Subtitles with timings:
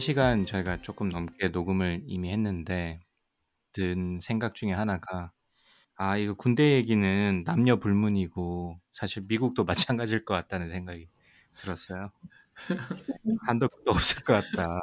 [0.00, 3.00] 1시간 저희가 조금 넘게 녹음을 이미 했는데
[3.72, 5.32] 든 생각 중에 하나가
[5.96, 9.64] '아 이거 군대 얘기는 남녀 불문이고 사실 미국도
[9.96, 11.08] 마찬가지일 것 같다.'는 생각이
[11.56, 12.10] 들었어요.
[13.46, 14.80] 한도 끝도 없을 것 같다.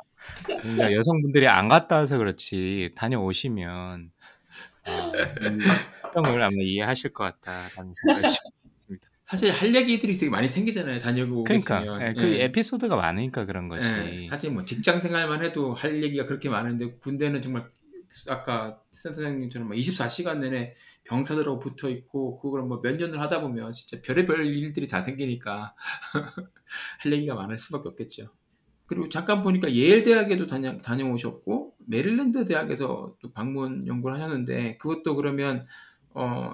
[0.62, 4.12] 그러니까 여성분들이 안 갔다 와서 그렇지 다녀오시면
[4.84, 5.58] 아이
[6.04, 8.38] 걱정을 아마 이해하실 것 같다라는 생각이.
[9.28, 11.00] 사실 할 얘기들이 되게 많이 생기잖아요.
[11.00, 11.84] 다녀오게 그러니까.
[12.02, 12.46] 예 그 예.
[12.46, 13.68] 에피소드가 많으니까 그런 예.
[13.70, 14.28] 거지.
[14.30, 17.70] 사실 뭐 직장 생활만 해도 할 얘기가 그렇게 많은데 군대는 정말
[18.30, 24.46] 아까 센터장님처럼 24시간 내내 병사들하고 붙어 있고 그걸 뭐 몇 년을 하다 보면 진짜 별의별
[24.46, 25.76] 일들이 다 생기니까
[27.00, 28.30] 할 얘기가 많을 수밖에 없겠죠.
[28.86, 35.66] 그리고 잠깐 보니까 예일 대학에도 다녀, 다녀오셨고 메릴랜드 대학에서 또 방문 연구를 하셨는데 그것도 그러면
[36.14, 36.54] 어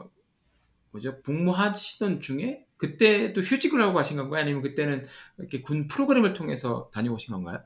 [0.94, 4.42] 뭐죠 복무하시던 중에 그때 또 휴직을 하고 가신 건가요?
[4.44, 5.06] 아니면 그때는
[5.40, 7.64] 이렇게 군 프로그램을 통해서 다녀오신 건가요?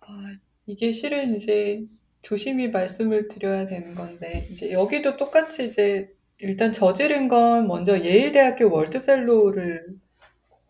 [0.00, 1.86] 아, 이게 실은 이제
[2.22, 9.12] 조심히 말씀을 드려야 되는 건데, 이제 여기도 똑같이 이제 일단 저지른 건 먼저 예일대학교 World
[9.12, 9.96] Fellow를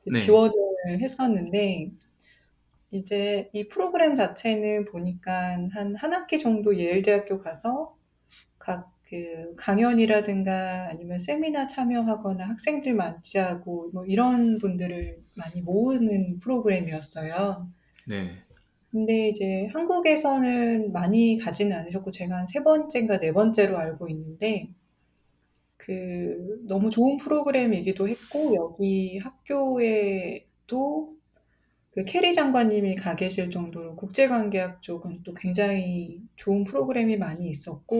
[0.07, 0.19] 네.
[0.21, 0.53] 지원을
[1.01, 1.93] 했었는데,
[2.91, 5.33] 이제 이 프로그램 자체는 보니까
[5.73, 7.97] 한 한 학기 정도 예일대학교 가서
[8.59, 17.71] 각 그 강연이라든가 아니면 세미나 참여하거나 학생들 맞이하고 뭐 이런 분들을 많이 모으는 프로그램이었어요.
[18.07, 18.35] 네.
[18.91, 24.71] 근데 이제 한국에서는 많이 가지는 않으셨고 제가 한 세 번째인가 네 번째로 알고 있는데
[25.77, 31.15] 그 너무 좋은 프로그램이기도 했고 여기 학교에도
[31.91, 37.97] 그 캐리 장관님이 가 계실 정도로 국제관계학 쪽은 또 굉장히 좋은 프로그램이 많이 있었고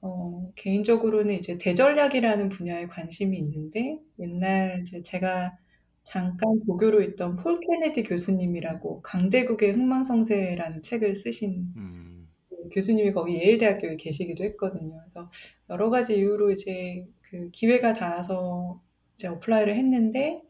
[0.00, 5.56] 어, 개인적으로는 이제 대전략이라는 분야에 관심이 있는데 옛날 이제 제가
[6.04, 12.28] 잠깐 조교로 있던 폴 케네디 교수님이라고 강대국의 흥망성쇠라는 책을 쓰신 음.
[12.48, 14.98] 그 교수님이 거기 예일 대학교에 계시기도 했거든요.
[15.00, 15.30] 그래서
[15.68, 18.80] 여러 가지 이유로 이제 그 기회가 닿아서
[19.14, 20.42] 이제 apply를 했는데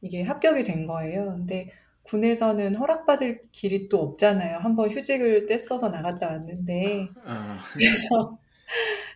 [0.00, 1.26] 이게 합격이 된 거예요.
[1.26, 1.70] 근데
[2.04, 4.58] 군에서는 허락받을 길이 또 없잖아요.
[4.58, 8.38] 한번 휴직을 떼써서 나갔다 왔는데 아, 그래서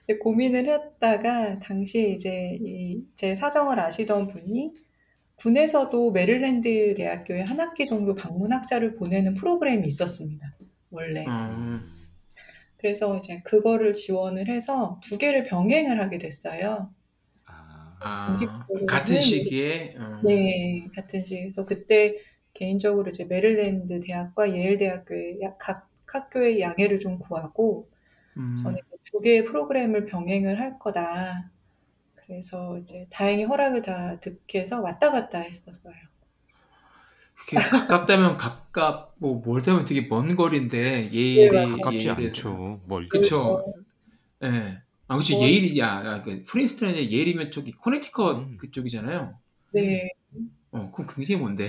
[0.02, 4.74] 이제 고민을 했다가 당시에 이제 이 제 사정을 아시던 분이
[5.36, 10.56] 군에서도 메릴랜드 대학교에 한 학기 정도 방문학자를 보내는 프로그램이 있었습니다.
[10.90, 11.26] 원래.
[11.26, 11.90] 음,
[12.76, 16.92] 그래서 이제 그거를 지원을 해서 두 개를 병행을 하게 됐어요.
[17.46, 17.96] 아.
[18.02, 18.36] 아,
[18.86, 22.16] 같은 시기에 어, 네, 같은 시기에서 그때
[22.54, 27.88] 개인적으로 이제 메릴랜드 대학과 예일 대학교의 약- 각 학교의 양해를 좀 구하고
[28.36, 28.78] 음, 저는
[29.10, 31.50] 두 개의 프로그램을 병행을 할 거다.
[32.14, 35.94] 그래서 이제 다행히 허락을 다 득해서 왔다 갔다 했었어요.
[37.34, 41.76] 그게 가깝다면 가깝 뭐 멀다면 되게 먼 거리인데 네, 예일이 맞아요.
[41.78, 42.80] 가깝지 예일에서 않죠.
[42.86, 43.64] 멀 그쵸
[44.44, 44.76] 예.
[45.08, 48.56] 아 그치 뭐- 예일이야 아, 그 프린스턴이 예일이면 저기 코네티컷 음.
[48.58, 49.38] 그쪽이잖아요
[49.72, 50.10] 네.
[50.70, 51.66] 어 그럼 굉장히 먼데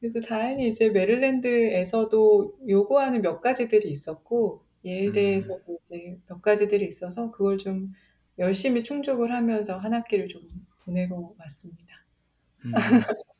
[0.00, 7.92] 그래서 다행히 이제 메릴랜드에서도 요구하는 몇 가지들이 있었고 예일대에서도 이제 몇 가지들이 있어서 그걸 좀
[8.38, 10.42] 열심히 충족을 하면서 한 학기를 좀
[10.84, 12.04] 보내고 왔습니다.
[12.64, 12.72] 음.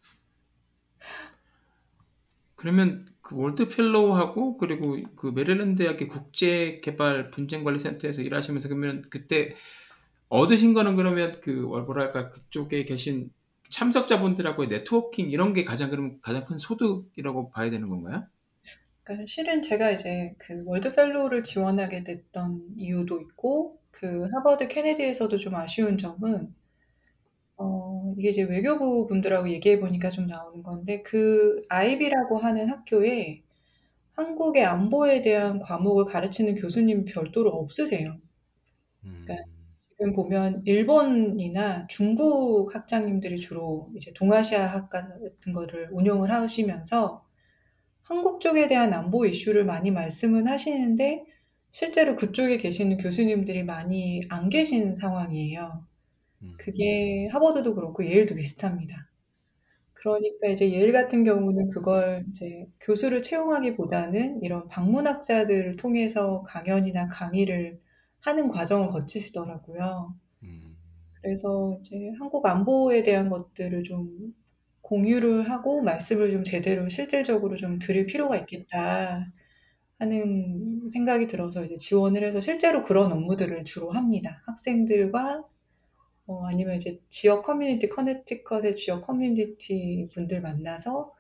[2.55, 9.05] 그러면 그 World Fellow하고 그리고 그 메릴랜드 대학의 국제 개발 분쟁 관리 센터에서 일하시면서 그러면
[9.11, 9.55] 그때
[10.29, 13.31] 얻으신 거는 그러면 그 뭐랄까 그쪽에 계신
[13.69, 18.27] 참석자분들하고의 네트워킹 이런 게 가장 그럼 가장 큰 소득이라고 봐야 되는 건가요?
[19.05, 25.55] 그러니까 실은 제가 이제 그 World Fellow를 지원하게 됐던 이유도 있고 그 하버드 케네디에서도 좀
[25.55, 26.55] 아쉬운 점은
[27.57, 33.43] 어 이게 이제 외교부 분들하고 얘기해 보니까 좀 나오는 건데 그 아이비라고 하는 학교에
[34.15, 38.19] 한국의 안보에 대한 과목을 가르치는 교수님이 별도로 없으세요.
[39.05, 39.25] 음.
[39.27, 39.47] 그러니까
[39.81, 47.24] 지금 보면 일본이나 중국 학장님들이 주로 이제 동아시아 학과 같은 거를 운영을 하시면서
[48.05, 51.25] 한국 쪽에 대한 안보 이슈를 많이 말씀은 하시는데
[51.71, 55.87] 실제로 그쪽에 계시는 교수님들이 많이 안 계신 상황이에요.
[56.43, 56.55] 음.
[56.59, 59.11] 그게 하버드도 그렇고 예일도 비슷합니다.
[59.95, 67.81] 그러니까 이제 예일 같은 경우는 그걸 이제 교수를 채용하기보다는 이런 방문학자들을 통해서 강연이나 강의를
[68.21, 70.15] 하는 과정을 거치시더라고요.
[70.43, 70.77] 음.
[71.15, 74.35] 그래서 이제 한국 안보에 대한 것들을 좀
[74.85, 79.33] 공유를 하고 말씀을 좀 제대로 실질적으로 좀 드릴 필요가 있겠다
[79.99, 84.43] 하는 생각이 들어서 이제 지원을 해서 실제로 그런 업무들을 주로 합니다.
[84.47, 85.45] 학생들과
[86.27, 91.13] 어, 아니면 이제 지역 커뮤니티, 커네티컷의 지역 커뮤니티 분들 만나서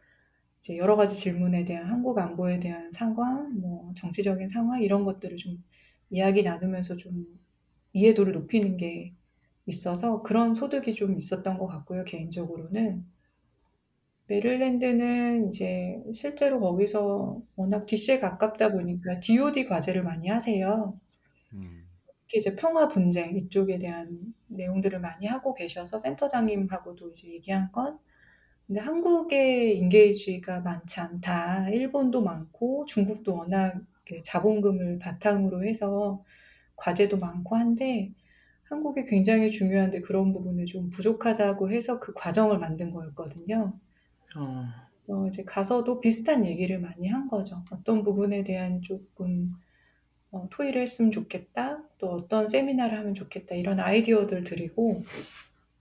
[0.60, 5.62] 이제 여러 가지 질문에 대한 한국 안보에 대한 상황, 뭐 정치적인 상황 이런 것들을 좀
[6.10, 7.26] 이야기 나누면서 좀
[7.92, 9.14] 이해도를 높이는 게
[9.66, 13.13] 있어서 그런 소득이 좀 있었던 것 같고요, 개인적으로는.
[14.26, 20.98] 메릴랜드는 이제 실제로 거기서 워낙 DC에 가깝다 보니까 DOD 과제를 많이 하세요.
[21.52, 21.84] 음.
[22.22, 27.98] 특히 이제 평화 분쟁 이쪽에 대한 내용들을 많이 하고 계셔서 센터장님하고도 이제 얘기한 건
[28.66, 31.68] 근데 한국의 인게이지가 많지 않다.
[31.68, 33.82] 일본도 많고 중국도 워낙
[34.24, 36.24] 자본금을 바탕으로 해서
[36.76, 38.12] 과제도 많고 한데
[38.64, 43.78] 한국이 굉장히 중요한데 그런 부분이 좀 부족하다고 해서 그 과정을 만든 거였거든요.
[44.36, 44.66] 어,
[45.04, 47.62] 그래서 이제 가서도 비슷한 얘기를 많이 한 거죠.
[47.70, 49.52] 어떤 부분에 대한 조금
[50.30, 51.82] 어, 토의를 했으면 좋겠다.
[51.98, 53.54] 또 어떤 세미나를 하면 좋겠다.
[53.54, 55.00] 이런 아이디어들 드리고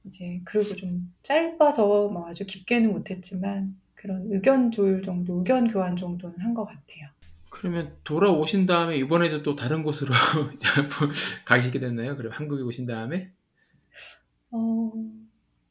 [0.06, 6.40] 이제 그리고 좀 짧아서 뭐 아주 깊게는 못했지만 그런 의견 조율 정도, 의견 교환 정도는
[6.40, 7.10] 한 것 같아요.
[7.50, 10.12] 그러면 돌아오신 다음에 이번에도 또 다른 곳으로
[11.46, 12.18] 가시게 됐나요?
[12.18, 13.32] 그럼 한국에 오신 다음에?
[14.52, 14.92] 어,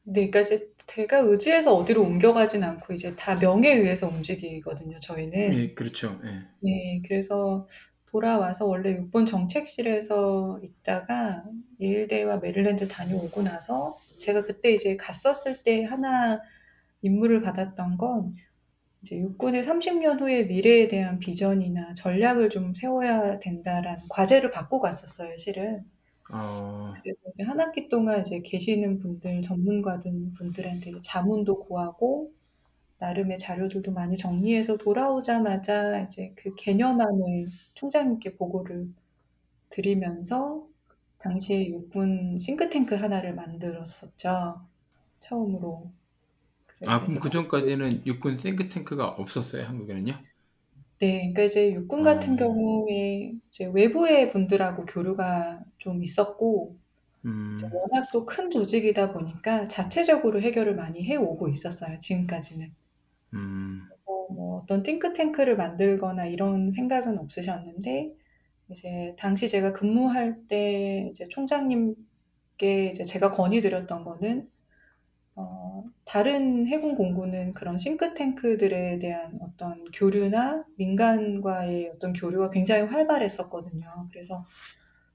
[0.05, 5.49] 네, 그러니까 이제 제가 의지해서 어디로 옮겨가진 않고 이제 다 명에 의해서 움직이거든요, 저희는.
[5.51, 6.19] 네, 그렇죠.
[6.25, 6.29] 예.
[6.61, 7.65] 네, 그래서
[8.07, 11.43] 돌아와서 원래 6번 정책실에서 있다가
[11.79, 16.39] 예일대와 메릴랜드 다녀오고 나서 제가 그때 이제 갔었을 때 하나
[17.01, 18.33] 임무를 받았던 건
[19.03, 25.85] 이제 육군의 30년 후의 미래에 대한 비전이나 전략을 좀 세워야 된다라는 과제를 받고 갔었어요, 실은.
[26.31, 32.33] 어, 그래서 이제 한 학기 동안 이제 계시는 분들, 전문가들 분들한테 이제 자문도 구하고
[32.99, 38.93] 나름의 자료들도 많이 정리해서 돌아오자마자 이제 그 개념안을 총장님께 보고를
[39.69, 40.67] 드리면서
[41.19, 44.61] 당시에 육군 싱크탱크 하나를 만들었었죠.
[45.19, 45.91] 처음으로.
[46.67, 50.21] 그래서 아, 그럼 이제 그 전까지는 육군 탱크탱크가 없었어요, 한국에는요?
[50.99, 52.37] 네, 그러니까 이제 육군 같은 어.
[52.37, 56.79] 경우에 이제 외부의 분들하고 교류가 좀 있었고
[57.25, 62.75] 음, 이제 워낙 또 큰 조직이다 보니까 자체적으로 해결을 많이 해 오고 있었어요, 지금까지는.
[63.33, 68.13] 음, 어, 뭐 어떤 띵크탱크를 만들거나 이런 생각은 없으셨는데
[68.69, 74.49] 이제 당시 제가 근무할 때 이제 총장님께 이제 제가 건의드렸던 거는
[75.35, 83.85] 어, 다른 해군 공군은 그런 싱크탱크들에 대한 어떤 교류나 민간과의 어떤 교류가 굉장히 활발했었거든요.
[84.11, 84.45] 그래서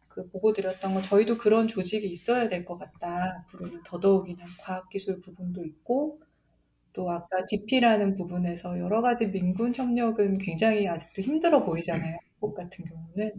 [0.09, 3.44] 그 보고 드렸던 건 저희도 그런 조직이 있어야 될 것 같다.
[3.47, 6.21] 앞으로는 더더욱이나 과학기술 부분도 있고
[6.94, 12.19] 또 아까 DP라는 부분에서 여러 가지 민군 협력은 굉장히 아직도 힘들어 보이잖아요.
[12.41, 13.32] 한국 같은 경우는.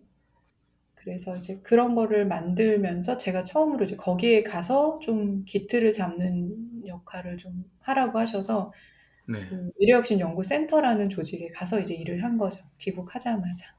[0.95, 7.63] 그래서 이제 그런 거를 만들면서 제가 처음으로 이제 거기에 가서 좀 기틀을 잡는 역할을 좀
[7.81, 8.71] 하라고 하셔서
[9.27, 9.47] 네.
[9.47, 12.63] 그 미래혁신 연구센터라는 조직에 가서 이제 일을 한 거죠.
[12.79, 13.75] 귀국하자마자.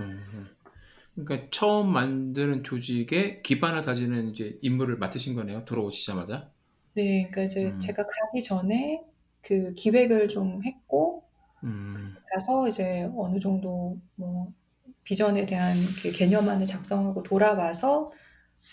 [0.00, 0.48] 음,
[1.14, 6.50] 그러니까 처음 만드는 조직의 기반을 다지는 이제 임무를 맡으신 거네요, 돌아오시자마자.
[6.94, 7.78] 네, 그러니까 이제 음.
[7.78, 9.04] 제가 가기 전에
[9.40, 11.24] 그 기획을 좀 했고
[11.62, 14.52] 음, 가서 이제 어느 정도 뭐
[15.04, 18.10] 비전에 대한 그 개념안을 작성하고 돌아와서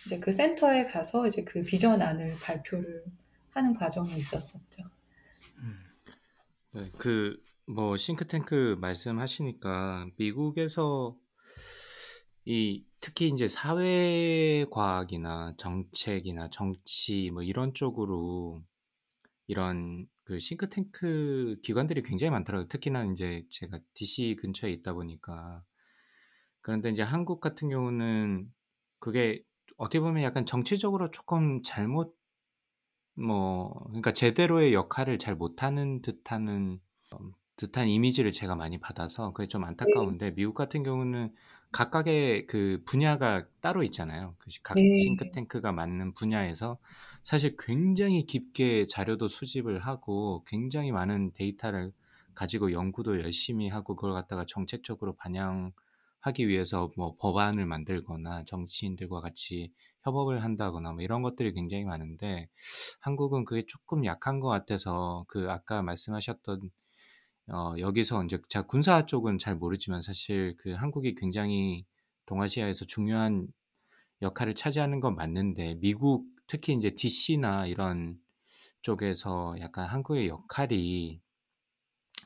[0.06, 3.04] 이제 그 센터에 가서 이제 그 비전안을 발표를
[3.53, 4.84] 하는 과정이 있었었죠.
[6.74, 11.17] 네, 그, 뭐, 싱크탱크 말씀하시니까, 미국에서
[12.46, 14.65] 이, 특히 이제 사회과학이나
[15.58, 18.63] 정책이나 정치, 뭐 이런 쪽으로
[19.48, 22.67] 이런 그 싱크탱크 기관들이 굉장히 많더라고요.
[22.70, 25.62] 특히나 이제 제가 DC 근처에 있다 보니까.
[26.62, 28.50] 그런데 이제 한국 같은 경우는
[29.00, 29.43] 그게
[29.77, 32.15] 어떻게 보면 약간 정치적으로 조금 잘못
[33.15, 36.80] 뭐 그러니까 제대로의 역할을 잘 못하는 듯하는
[37.13, 41.34] 음, 듯한 이미지를 제가 많이 받아서 그게 좀 안타까운데 미국 같은 경우는
[41.72, 44.36] 각각의 그 분야가 따로 있잖아요.
[44.39, 44.84] 그각 네.
[44.94, 46.80] 싱크탱크가 맞는 분야에서
[47.24, 51.94] 사실 굉장히 깊게 자료도 수집을 하고 굉장히 많은 데이터를
[52.34, 55.74] 가지고 연구도 열심히 하고 그걸 갖다가 정책적으로 반영
[56.22, 59.72] 하기 위해서 뭐 법안을 만들거나 정치인들과 같이
[60.04, 62.50] 협업을 한다거나 뭐 이런 것들이 굉장히 많은데
[63.01, 66.70] 한국은 그게 조금 약한 것 같아서 그 아까 말씀하셨던
[67.50, 71.86] 어 여기서 이제 제가 군사 쪽은 잘 모르지만 사실 그 한국이 굉장히
[72.25, 73.48] 동아시아에서 중요한
[74.22, 78.20] 역할을 차지하는 건 맞는데 미국 특히 이제 DC나 이런
[78.84, 81.22] 쪽에서 약간 한국의 역할이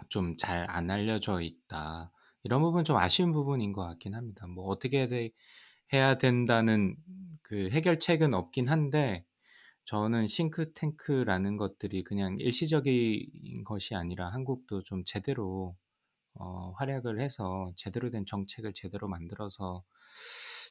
[0.10, 2.12] 좀 잘 안 알려져 있다.
[2.46, 4.48] 이런 부분 좀 아쉬운 부분인 것 같긴 합니다.
[4.48, 5.32] 뭐 어떻게 돼-
[5.94, 6.98] 해야 된다는
[7.44, 9.26] 그 해결책은 없긴 한데
[9.86, 15.76] 저는 싱크탱크라는 것들이 그냥 일시적인 것이 아니라 한국도 좀 제대로
[16.36, 19.84] 어, 활약을 해서 제대로 된 정책을 제대로 만들어서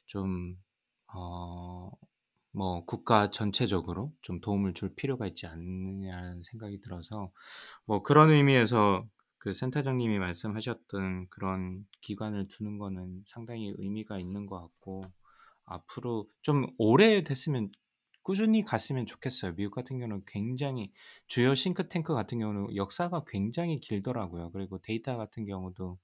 [0.05, 0.57] 좀
[1.13, 1.91] 어,
[2.51, 7.31] 뭐 국가 전체적으로 좀 도움을 줄 필요가 있지 않느냐는 생각이 들어서
[7.85, 9.05] 뭐 그런 의미에서
[9.45, 15.05] 그 센터장님이 말씀하셨던 그런 기관을 두는 거는 상당히 의미가 있는 것 같고
[15.65, 17.71] 앞으로 좀 오래 됐으면
[18.23, 19.53] 꾸준히 갔으면 좋겠어요.
[19.53, 20.91] 미국 같은 경우는 굉장히
[21.27, 24.49] 주요 싱크탱크 같은 경우는 역사가 굉장히 길더라고요.
[24.49, 25.99] 그리고 데이터 같은 경우도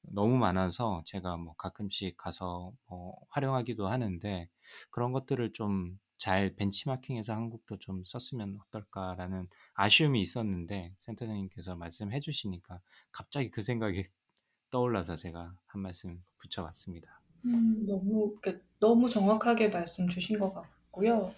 [0.00, 4.48] 너무 많아서 제가 뭐 가끔씩 가서 뭐 활용하기도 하는데
[4.90, 13.50] 그런 것들을 좀 잘 벤치마킹해서 한국도 좀 썼으면 어떨까라는 아쉬움이 있었는데 센터장님께서 말씀해 주시니까 갑자기
[13.50, 14.06] 그 생각이
[14.70, 17.20] 떠올라서 제가 한 말씀 붙여봤습니다.
[17.46, 18.36] 음, 너무,
[18.78, 21.34] 너무 정확하게 말씀 주신 것 같고요.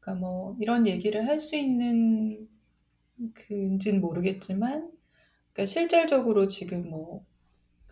[0.00, 2.48] 그러니까 뭐 이런 얘기를 할 수 있는
[3.34, 4.90] 그인지는 모르겠지만,
[5.52, 7.24] 그러니까 실질적으로 지금 뭐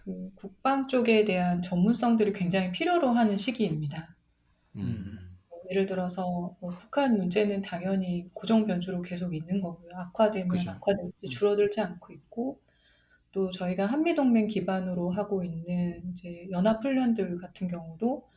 [0.04, 4.16] 그 국방 쪽에 대한 전문성들을 굉장히 필요로 하는 시기입니다.
[4.76, 5.21] 음, 뭐
[5.72, 9.90] 예를 들어서 뭐 북한 문제는 당연히 고정 변수로 계속 있는 거고요.
[9.94, 10.70] 악화되면 그죠.
[10.70, 11.30] 악화될지 음.
[11.30, 12.60] 줄어들지 않고 있고,
[13.32, 18.28] 또 저희가 한미동맹 기반으로 하고 있는 이제 연합훈련들 같은 경우도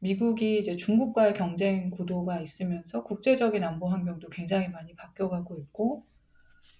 [0.00, 6.04] 미국이 이제 중국과의 경쟁 구도가 있으면서 국제적인 안보 환경도 굉장히 많이 바뀌어가고 있고,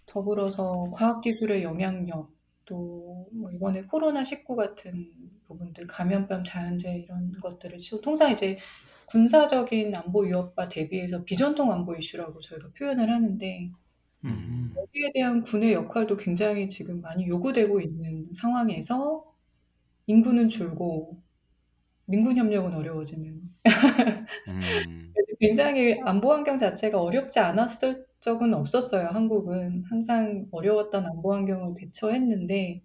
[0.07, 2.35] 더불어서 과학기술의 영향력,
[2.65, 5.13] 또뭐 이번에 코로나 19 같은
[5.47, 8.59] 부분들, 감염병, 자연재해 이런 것들을 치고, 통상 이제
[9.07, 13.71] 군사적인 안보 위협과 대비해서 비전통 안보 이슈라고 저희가 표현을 하는데,
[14.25, 14.75] 음.
[14.77, 19.25] 여기에 대한 군의 역할도 굉장히 지금 많이 요구되고 있는 상황에서
[20.07, 21.23] 인구는 줄고
[22.07, 23.43] 민군 협력은 어려워지는
[24.49, 29.09] 음, 굉장히 안보 환경 자체가 어렵지 않았을 적은 없었어요.
[29.09, 32.83] 한국은 항상 어려웠던 안보 환경을 대처했는데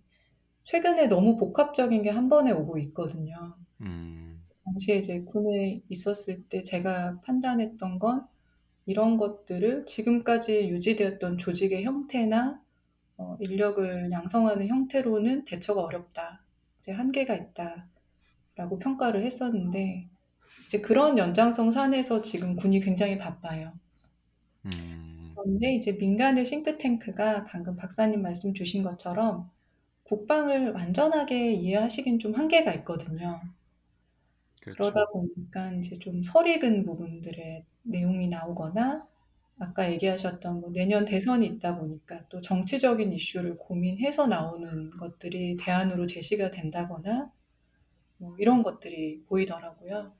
[0.65, 3.55] 최근에 너무 복합적인 게 한 번에 오고 있거든요.
[3.81, 4.28] 음,
[4.69, 8.25] 당시에 이제 군에 있었을 때 제가 판단했던 건
[8.85, 12.61] 이런 것들을 지금까지 유지되었던 조직의 형태나
[13.17, 16.43] 어, 인력을 양성하는 형태로는 대처가 어렵다.
[16.79, 20.07] 이제 한계가 있다라고 평가를 했었는데
[20.65, 23.73] 이제 그런 연장성 산에서 지금 군이 굉장히 바빠요.
[24.65, 29.49] 음, 그런데 이제 민간의 싱크탱크가 방금 박사님 말씀 주신 것처럼
[30.03, 33.41] 국방을 완전하게 이해하시긴 좀 한계가 있거든요.
[34.73, 35.11] 그러다 그렇죠.
[35.35, 39.07] 보니까 이제 좀 설익은 부분들의 내용이 나오거나
[39.59, 46.51] 아까 얘기하셨던 뭐 내년 대선이 있다 보니까 또 정치적인 이슈를 고민해서 나오는 것들이 대안으로 제시가
[46.51, 47.31] 된다거나
[48.17, 50.13] 뭐 이런 것들이 보이더라고요.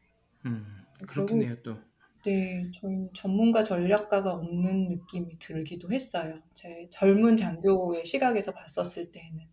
[0.46, 0.65] 음.
[1.08, 1.77] 결국 그렇겠네요 또.
[2.25, 6.41] 네, 저희 전문가 전략가가 없는 느낌이 들기도 했어요.
[6.53, 9.48] 제 젊은 장교의 시각에서 봤었을 때는.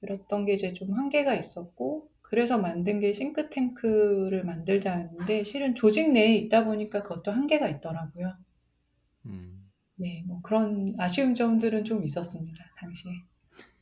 [0.00, 6.64] 그랬던 게 이제 좀 한계가 있었고, 그래서 만든 게 싱크탱크를 만들자는데, 실은 조직 내에 있다
[6.64, 8.38] 보니까 그것도 한계가 있더라고요.
[9.26, 9.70] 음.
[9.96, 13.12] 네, 뭐 그런 아쉬운 점들은 좀 있었습니다, 당시에.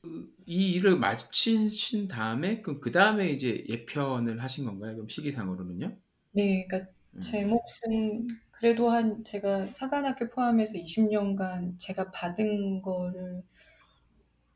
[0.02, 4.94] 그, 이 일을 마치신 다음에 그, 그 다음에 이제 예편을 하신 건가요?
[4.94, 5.98] 그럼 시기상으로는요?
[6.32, 6.90] 네, 그러니까
[7.20, 7.50] 제 음.
[7.50, 13.42] 몫은 그래도 한 제가 사관학교 포함해서 20년간 제가 받은 거를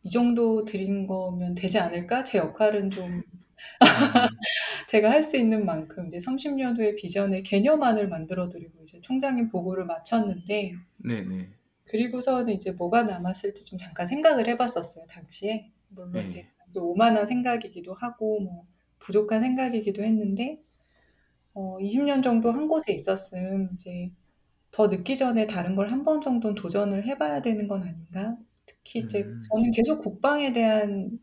[0.04, 2.24] 이 정도 드린 거면 되지 않을까?
[2.24, 3.22] 제 역할은 좀
[3.80, 3.86] 음.
[4.88, 9.86] 제가 할 수 있는 만큼 이제 30년 후의 비전의 개념안을 만들어 드리고 이제 총장님 보고를
[9.86, 11.50] 마쳤는데 네네.
[11.86, 16.28] 그리고서는 이제 뭐가 남았을지 좀 잠깐 생각을 해 봤었어요 당시에 물론 네.
[16.28, 18.66] 이제 또 오만한 생각이기도 하고 뭐
[18.98, 20.60] 부족한 생각이기도 했는데
[21.54, 24.10] 어, 20년 정도 한 곳에 있었음 이제
[24.70, 28.38] 더 늦기 전에 다른 걸한번 정도는 도전을 해 봐야 되는 건 아닌가?
[28.66, 29.42] 특히 이제 음.
[29.50, 31.18] 저는 계속 국방에 대한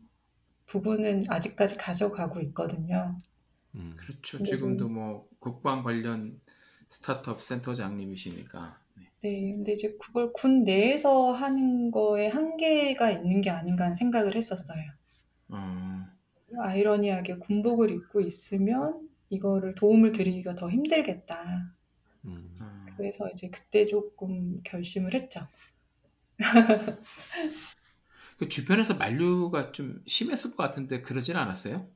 [0.70, 3.18] 부분은 아직까지 가져가고 있거든요.
[3.74, 3.84] 음.
[3.96, 4.42] 그렇죠.
[4.42, 6.40] 지금도 좀- 뭐 국방 관련
[6.88, 8.78] 스타트업 센터장님이시니까.
[8.96, 9.04] 네.
[9.22, 14.80] 네, 근데 이제 그걸 군 내에서 하는 거에 한계가 있는 게 아닌가 하는 생각을 했었어요.
[15.48, 16.06] 어,
[16.58, 21.72] 아이러니하게 군복을 입고 있으면 이거를 도움을 드리기가 더 힘들겠다.
[22.26, 22.56] 음.
[22.60, 25.40] 아, 그래서 이제 그때 조금 결심을 했죠.
[28.40, 31.86] 그 주변에서 만류가 좀 심했을 것 같은데 그러진 않았어요?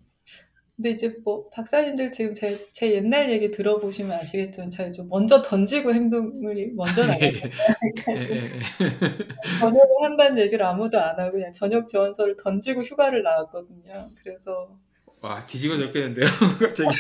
[0.76, 5.94] 근데 이제 뭐 박사님들 지금 제, 제 옛날 얘기 들어보시면 아시겠지만 제가 좀 먼저 던지고
[5.94, 7.32] 행동을 먼저 나가요.
[7.32, 8.48] 예, 예, 예.
[9.58, 13.94] 전역을 한다는 얘기를 아무도 안 하고 그냥 전역 지원서를 던지고 휴가를 나왔거든요.
[14.22, 14.78] 그래서
[15.22, 16.26] 와 뒤지고 졌겠는데요
[16.60, 16.90] 갑자기.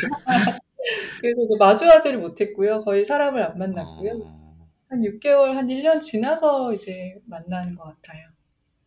[1.20, 2.80] 그래서 이제 마주하지를 못했고요.
[2.80, 4.22] 거의 사람을 안 만났고요.
[4.24, 4.68] 어.
[4.88, 8.33] 한 6개월, 한 1년 지나서 이제 만나는 것 같아요.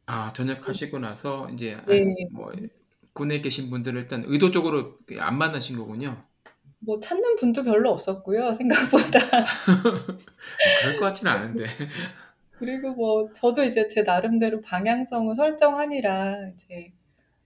[0.08, 2.06] 아 전역하시고 나서 이제 한 네.
[2.32, 2.52] 뭐
[3.14, 6.24] 군에 계신 분들을 일단 의도적으로 안 만나신 거군요.
[6.80, 8.54] 뭐 찾는 분도 별로 없었고요.
[8.54, 9.20] 생각보다.
[10.82, 11.66] 그럴 것 같지는 않은데.
[12.52, 16.94] 그리고 뭐 저도 이제 제 나름대로 방향성을 설정하니라 이제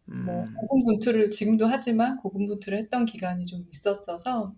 [0.06, 4.54] 뭐 음, 고군분투를 지금도 하지만 고군분투를 했던 기간이 좀 있었어서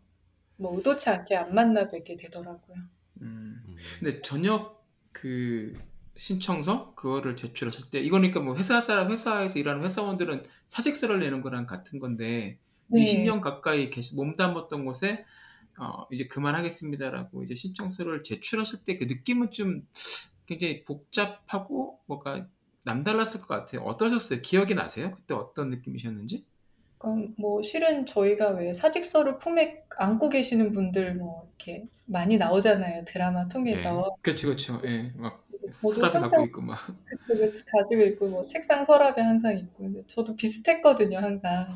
[0.58, 2.78] 뭐 의도치 않게 안 만나 뵙게 되더라고요.
[3.22, 3.64] 음.
[3.68, 3.76] 음.
[4.00, 5.74] 근데 전역 그
[6.16, 12.00] 신청서 그거를 제출하실 때 이거니까 뭐 회사 사람 회사에서 일하는 회사원들은 사직서를 내는 거랑 같은
[12.00, 13.00] 건데 네.
[13.04, 15.26] 20년 가까이 계시 몸담았던 곳에
[15.80, 19.88] 어 이제 그만하겠습니다라고 이제 신청서를 제출하실 때 그 느낌은 좀
[20.46, 22.48] 굉장히 복잡하고 뭔가
[22.84, 23.82] 남달랐을 것 같아요.
[23.84, 24.42] 어떠셨어요?
[24.42, 25.12] 기억이 나세요?
[25.16, 26.46] 그때 어떤 느낌이셨는지?
[26.98, 33.04] 그러니까 뭐 실은 저희가 왜 사직서를 품에 안고 계시는 분들 뭐 이렇게 많이 나오잖아요.
[33.06, 34.16] 드라마 통해서.
[34.22, 34.82] 그렇죠, 그렇죠.
[34.86, 36.80] 예, 막 저도 서랍에 갖고 항상 있고 막.
[37.28, 41.68] 그거 가지고 있고 뭐 책상 서랍에 항상 있고 저도 비슷했거든요 항상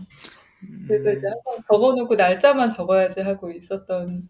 [0.87, 4.27] 그래서 이제 음, 항상 적어놓고 날짜만 적어야지 하고 있었던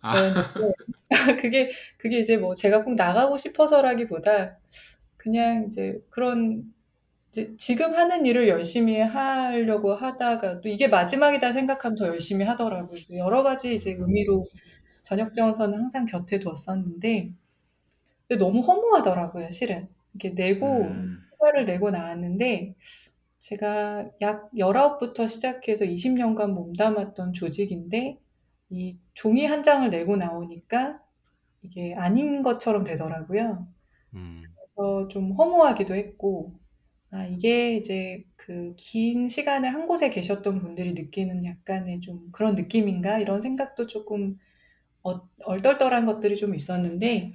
[0.00, 0.12] 아,
[1.40, 4.58] 그게 그게 이제 뭐 제가 꼭 나가고 싶어서라기보다
[5.16, 6.64] 그냥 이제 그런
[7.30, 12.98] 이제 지금 하는 일을 열심히 하려고 하다가 또 이게 마지막이다 생각하면 더 열심히 하더라고요.
[13.16, 14.44] 여러 가지 이제 의미로
[15.02, 17.32] 저녁 정서는 항상 곁에 뒀었는데
[18.32, 19.88] 근데 너무 허무하더라고요, 실은.
[20.14, 22.74] 이렇게 내고 음, 휴가를 내고 나왔는데
[23.38, 28.18] 제가 약 19부터 시작해서 20년간 몸담았던 조직인데
[28.70, 31.02] 이 종이 한 장을 내고 나오니까
[31.62, 33.68] 이게 아닌 것처럼 되더라고요.
[34.14, 34.56] 음.
[34.74, 36.52] 그래서 좀 허무하기도 했고
[37.10, 43.18] 아 이게 이제 그 긴 시간을 한 곳에 계셨던 분들이 느끼는 약간의 좀 그런 느낌인가
[43.20, 44.38] 이런 생각도 조금
[45.04, 47.34] 어, 얼떨떨한 것들이 좀 있었는데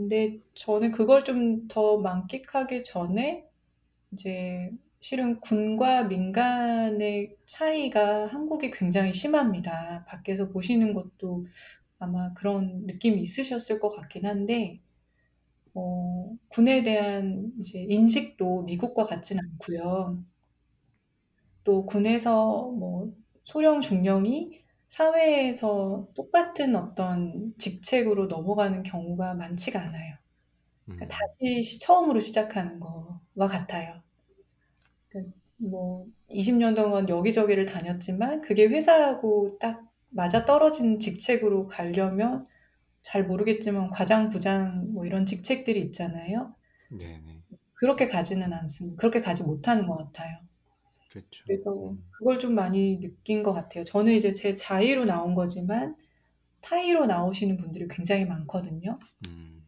[0.00, 3.44] 근데 저는 그걸 좀 더 만끽하기 전에
[4.12, 10.04] 이제 실은 군과 민간의 차이가 한국이 굉장히 심합니다.
[10.06, 11.46] 밖에서 보시는 것도
[11.98, 14.80] 아마 그런 느낌이 있으셨을 것 같긴 한데,
[15.74, 20.24] 어, 군에 대한 이제 인식도 미국과 같진 않고요.
[21.64, 23.12] 또 군에서 뭐
[23.44, 24.59] 소령 중령이
[24.90, 30.16] 사회에서 똑같은 어떤 직책으로 넘어가는 경우가 많지가 않아요.
[30.96, 31.18] 그러니까 음.
[31.18, 34.02] 다시 시- 처음으로 시작하는 거와 같아요.
[35.08, 42.46] 그러니까 뭐 20년 동안 여기저기를 다녔지만 그게 회사하고 딱 맞아 떨어진 직책으로 가려면
[43.02, 46.54] 잘 모르겠지만 과장, 부장 뭐 이런 직책들이 있잖아요.
[46.90, 47.42] 네네.
[47.74, 48.96] 그렇게 가지는 않습니다.
[49.00, 50.38] 그렇게 가지 못하는 것 같아요.
[51.10, 51.44] 그렇죠.
[51.46, 52.02] 그래서 음.
[52.10, 53.84] 그걸 좀 많이 느낀 것 같아요.
[53.84, 55.96] 저는 이제 제 자의로 나온 거지만
[56.60, 58.98] 타의로 나오시는 분들이 굉장히 많거든요.
[59.28, 59.66] 음.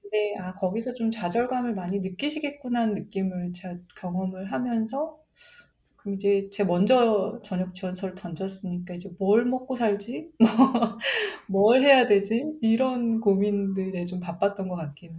[0.00, 5.18] 근데 아 거기서 좀 좌절감을 많이 느끼시겠구나 하는 느낌을 제가 경험을 하면서
[5.96, 10.30] 그럼 이제 제 먼저 저녁 지원서를 던졌으니까 이제 뭘 먹고 살지?
[11.50, 12.44] 뭘 해야 되지?
[12.60, 15.16] 이런 고민들에 좀 바빴던 것 같기는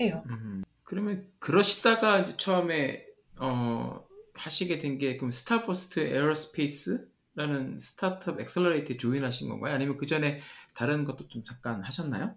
[0.00, 0.24] 해요.
[0.28, 0.64] 음.
[0.82, 3.04] 그러면 그러시다가 이제 처음에
[3.38, 4.04] 어,
[4.38, 9.74] 하시게 된 게 그럼 Starburst Aerospace라는 스타트업 accelerator에 join하신 건가요?
[9.74, 10.40] 아니면 그 전에
[10.74, 12.36] 다른 것도 좀 잠깐 하셨나요?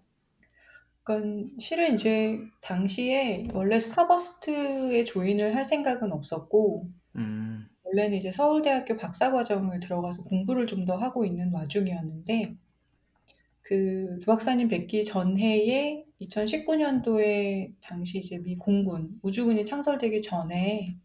[1.02, 9.80] 그러니까 실은 이제 당시에 원래 Starburst에 join을 할 생각은 없었고 음, 원래는 이제 서울대학교 박사과정을
[9.80, 12.54] 들어가서 공부를 좀 더 하고 있는 와중이었는데
[13.62, 20.96] 그 조박사님 뵙기 전해에 2019년도에 당시 이제 미 공군 우주군이 창설되기 전에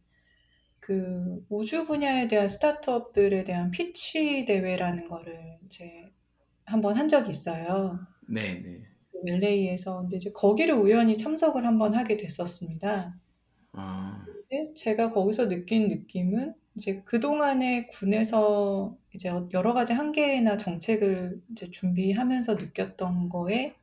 [0.86, 6.13] 그 우주 분야에 대한 스타트업들에 대한 피치 대회라는 거를 이제
[6.65, 8.00] 한번 한 적이 있어요.
[8.28, 8.88] 네, 네.
[9.12, 13.19] 그 LA에서 근데 이제 거기를 우연히 참석을 한번 하게 됐었습니다.
[13.74, 21.71] 아, 근데 제가 거기서 느낀 느낌은 이제 그동안에 군에서 이제 여러 가지 한계나 정책을 이제
[21.71, 23.76] 준비하면서 느꼈던 거에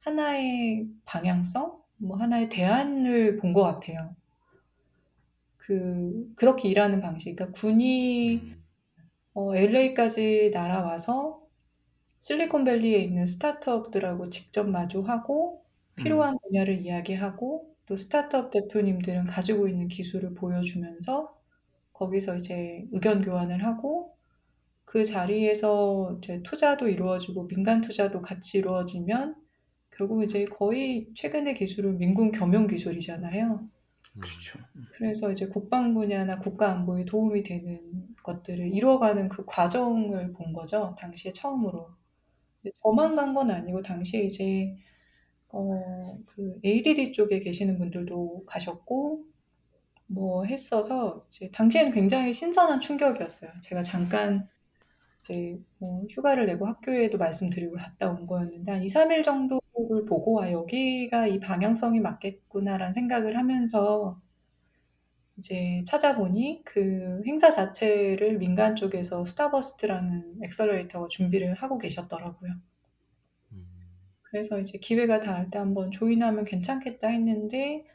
[0.00, 4.14] 하나의 방향성, 뭐 하나의 대안을 본 것 같아요.
[5.66, 7.34] 그 그렇게 일하는 방식.
[7.34, 8.62] 그러니까 군이 음.
[9.34, 11.42] 어, LA까지 날아와서
[12.20, 15.64] 실리콘밸리에 있는 스타트업들하고 직접 마주하고
[15.96, 21.36] 필요한 분야를 이야기하고 또 스타트업 대표님들은 가지고 있는 기술을 보여주면서
[21.94, 24.16] 거기서 이제 의견 교환을 하고
[24.84, 29.36] 그 자리에서 이제 투자도 이루어지고 민간 투자도 같이 이루어지면
[29.90, 33.68] 결국 이제 거의 최근의 기술은 민군 겸용 기술이잖아요.
[34.20, 34.58] 그렇죠.
[34.88, 40.94] 그래서 이제 국방 분야나 국가 안보에 도움이 되는 것들을 이루어가는 그 과정을 본 거죠.
[40.98, 41.90] 당시에 처음으로.
[42.62, 44.76] 근데 저만 간 건 아니고 당시에 이제
[45.50, 49.24] 어, 그 ADD 쪽에 계시는 분들도 가셨고
[50.08, 53.50] 뭐 했어서 이제 당시에는 굉장히 신선한 충격이었어요.
[53.62, 54.44] 제가 잠깐
[55.26, 60.52] 이제 뭐 휴가를 내고 학교에도 말씀드리고 갔다 온 거였는데 한 2, 3일 정도를 보고 아
[60.52, 64.20] 여기가 이 방향성이 맞겠구나라는 생각을 하면서
[65.38, 72.52] 이제 찾아보니 그 행사 자체를 민간 쪽에서 Starburst라는 accelerator가 준비를 하고 계셨더라고요.
[73.52, 73.66] 음.
[74.22, 77.86] 그래서 이제 기회가 닿을 때 한번 join하면 괜찮겠다 했는데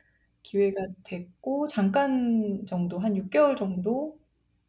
[0.44, 4.20] 기회가 됐고 잠깐 정도 한 6 개월 정도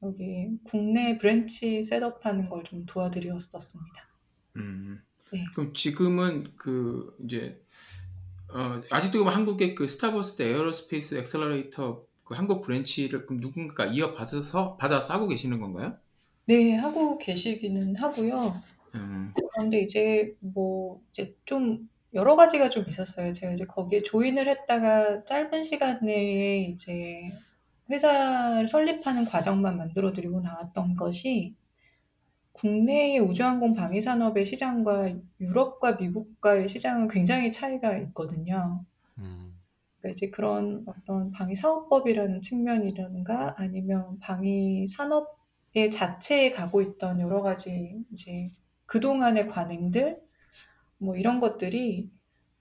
[0.02, 4.08] 여기 국내 branch setup하는 걸 좀 도와드렸었습니다.
[4.56, 5.02] 음.
[5.32, 5.44] 네.
[5.54, 7.60] 그럼 지금은 그 이제
[8.48, 15.26] 어, 아직도 한국의 그 Starburst Aerospace accelerator 그 한국 branch를 그럼 누군가가 이어받아서 받아서 하고
[15.28, 15.96] 계시는 건가요?
[16.46, 18.54] 네, 하고 계시기는 하고요.
[18.94, 19.32] 음.
[19.54, 23.32] 그런데 이제 뭐 이제 좀 여러 가지가 좀 있었어요.
[23.32, 27.30] 제가 이제 거기에 join을 했다가 짧은 시간 내에 이제
[27.90, 31.54] 회사를 설립하는 과정만 만들어 드리고 나왔던 것이
[32.52, 38.84] 국내의 우주항공 방위 산업의 시장과 유럽과 미국과의 시장은 굉장히 차이가 있거든요.
[39.18, 39.58] 음.
[39.98, 48.04] 그러니까 이제 그런 어떤 방위 사업법이라는 측면이라든가 아니면 방위 산업의 자체에 가고 있던 여러 가지
[48.12, 48.50] 이제
[48.86, 50.20] 그동안의 관행들
[50.98, 52.10] 뭐 이런 것들이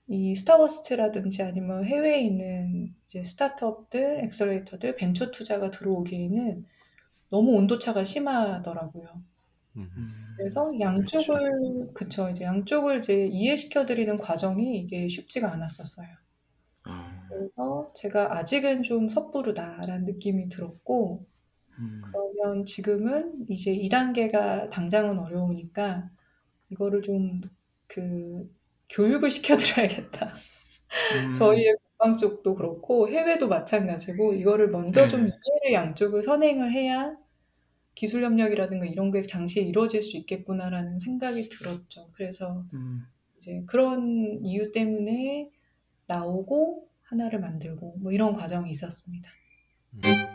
[0.08, 6.66] 이 Starburst라든지 아니면 해외에 있는 이제 스타트업들, accelerator들, 벤처 투자가 들어오기에는
[7.30, 9.24] 너무 온도차가 심하더라고요.
[9.78, 9.90] 음.
[9.98, 10.14] 음.
[10.38, 10.80] 그래서 그렇죠.
[10.80, 16.08] 양쪽을 그쵸 이제 양쪽을 이제 이해시켜 드리는 과정이 이게 쉽지가 않았었어요.
[16.84, 17.28] 아.
[17.30, 21.26] 그래서 제가 아직은 좀 섣부르다라는 느낌이 들었고
[21.80, 22.02] 음.
[22.04, 26.10] 그러면 지금은 이제 2 단계가 당장은 어려우니까
[26.72, 27.42] 이거를 좀
[27.92, 28.50] 그
[28.92, 30.28] 교육을 시켜 드려야겠다.
[30.28, 31.34] 음.
[31.34, 35.28] 저희의 국방 쪽도 그렇고 해외도 마찬가지고 이거를 먼저 좀 네.
[35.28, 37.16] 이해를 양쪽을 선행을 해야
[37.94, 42.10] 기술 협력이라든가 이런 게 당시에 이루어질 수 있겠구나라는 생각이 들었죠.
[42.14, 43.04] 그래서 음.
[43.38, 45.50] 이제 그런 이유 때문에
[46.08, 49.30] 나오고 하나를 만들고 뭐 이런 과정이 있었습니다.
[50.04, 50.31] 어.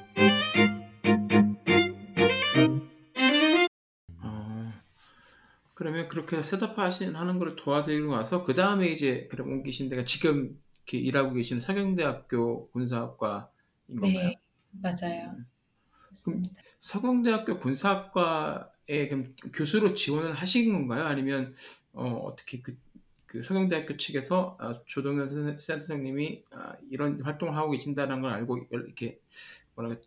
[5.76, 6.78] 그러면 그렇게 셋업
[7.16, 12.70] 하는 걸 도와드리고 나서 그 다음에 이제 그럼 옮기신 데가 지금 이렇게 일하고 계시는 서경대학교
[12.72, 14.30] 군사학과인 건가요?
[14.30, 14.40] 네,
[14.72, 15.44] 맞아요.
[16.28, 16.42] 음.
[16.42, 16.62] 맞습니다.
[16.80, 21.04] 서경대학교 군사학과에 그럼 교수로 지원을 하신 건가요?
[21.04, 21.54] 아니면
[21.92, 22.76] 어, 어떻게 그,
[23.26, 29.20] 그 서경대학교 측에서 아, 조동현 선- 선생님이 아, 이런 활동을 하고 계신다는 걸 알고 이렇게
[29.74, 30.02] 뭐랄까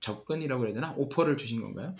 [0.00, 0.94] 접근이라고 해야 되나?
[0.96, 1.94] 오퍼를 주신 건가요?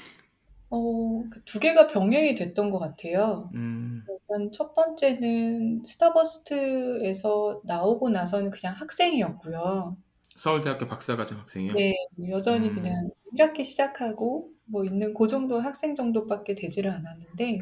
[0.71, 3.51] 어, 그두 개가 병행이 됐던 것 같아요.
[3.55, 9.97] 음, 일단 첫 번째는 스타버스트에서 나오고 나서는 그냥 학생이었고요.
[10.37, 11.73] 서울대학교 박사과정 학생이요.
[11.75, 11.95] 네,
[12.31, 12.75] 여전히 음.
[12.75, 17.61] 그냥 1 학기 시작하고 뭐 있는 그 정도 학생 정도밖에 되지를 않았는데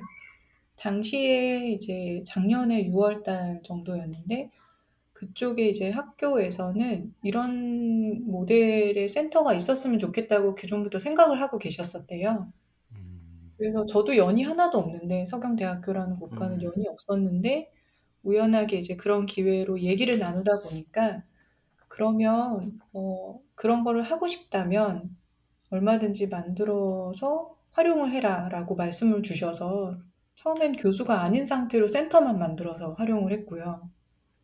[0.76, 4.50] 당시에 이제 작년에 6 월 달 정도였는데
[5.14, 12.52] 그쪽에 이제 학교에서는 이런 모델의 센터가 있었으면 좋겠다고 기존부터 생각을 하고 계셨었대요.
[13.60, 13.64] 음.
[13.64, 16.62] 그래서 저도 연이 하나도 없는데 서경대학교라는 곳과는 음.
[16.62, 17.72] 연이 없었는데
[18.24, 21.24] 우연하게 이제 그런 기회로 얘기를 나누다 보니까
[21.88, 25.16] 그러면 어, 그런 거를 하고 싶다면
[25.70, 29.98] 얼마든지 만들어서 활용을 해라라고 말씀을 주셔서
[30.36, 33.90] 처음엔 교수가 아닌 상태로 센터만 만들어서 활용을 했고요.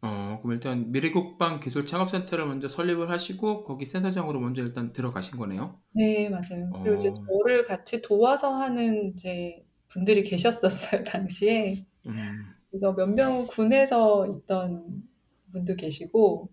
[0.05, 5.81] 어, 그럼 일단 미래국방 기술 창업센터를 먼저 설립을 하시고 거기 센터장으로 먼저 일단 들어가신 거네요.
[5.93, 6.71] 네, 맞아요.
[6.83, 7.13] 그리고 이제 어.
[7.13, 11.77] 저를 같이 도와서 하는 이제 분들이 계셨었어요, 당시에.
[12.07, 15.05] 음, 그래서 몇 명은 군에서 있던
[15.53, 16.51] 분도 계시고,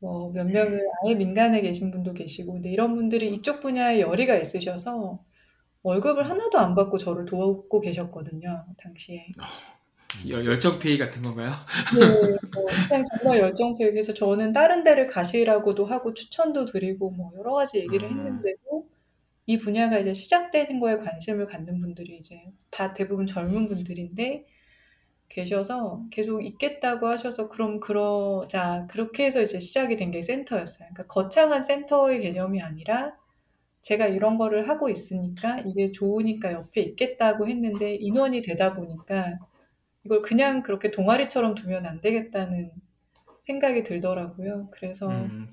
[0.00, 5.24] 뭐 몇 명은 아예 민간에 계신 분도 계시고, 근데 이런 분들이 이쪽 분야에 열의가 있으셔서
[5.82, 9.26] 월급을 하나도 안 받고 저를 도우고 계셨거든요, 당시에.
[10.28, 11.52] 열- 열정페이 같은 건가요?
[11.88, 13.90] 네, 뭐 그냥 정말 열정페이.
[13.90, 18.10] 그래서 저는 다른 데를 가시라고도 하고 추천도 드리고 뭐 여러 가지 얘기를 음.
[18.10, 18.88] 했는데도
[19.46, 22.36] 이 분야가 이제 시작되는 거에 관심을 갖는 분들이 이제
[22.70, 24.46] 다 대부분 젊은 분들인데
[25.30, 30.88] 계셔서 계속 있겠다고 하셔서 그럼 그러자 그렇게 해서 이제 시작이 된 게 센터였어요.
[30.94, 33.14] 그러니까 거창한 센터의 개념이 아니라
[33.82, 39.38] 제가 이런 거를 하고 있으니까 이게 좋으니까 옆에 있겠다고 했는데 인원이 되다 보니까
[40.04, 42.72] 이걸 그냥 그렇게 동아리처럼 두면 안 되겠다는
[43.46, 44.70] 생각이 들더라고요.
[44.72, 45.50] 그래서 음.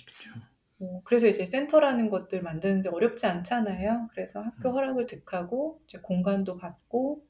[0.79, 4.09] 뭐 그래서 이제 센터라는 것들 만드는데 어렵지 않잖아요.
[4.11, 4.73] 그래서 학교 음.
[4.75, 7.25] 허락을 득하고 이제 공간도 받고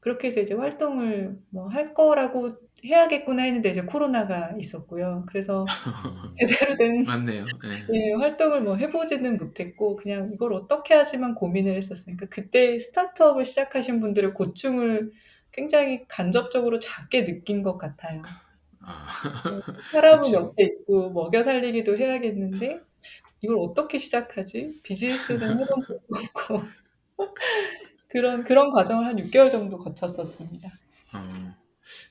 [0.00, 5.26] 그렇게 해서 이제 활동을 뭐 할 거라고 해야겠구나 했는데 이제 코로나가 있었고요.
[5.28, 5.66] 그래서
[6.38, 7.44] 제대로 된 맞네요.
[7.64, 7.88] 예.
[7.94, 14.34] 예, 활동을 뭐 해보지는 못했고 그냥 이걸 어떻게 하지만 고민을 했었으니까 그때 스타트업을 시작하신 분들의
[14.34, 15.12] 고충을
[15.52, 18.22] 굉장히 간접적으로 작게 느낀 것 같아요.
[18.80, 19.08] 아,
[19.92, 20.36] 사람은 그쵸.
[20.36, 22.80] 옆에 있고 먹여 살리기도 해야겠는데
[23.42, 24.80] 이걸 어떻게 시작하지?
[24.82, 26.62] 비즈니스는 해본 적도 없고
[28.08, 30.68] 그런 그런 과정을 한 6개월 정도 거쳤었습니다.
[31.14, 31.54] 어.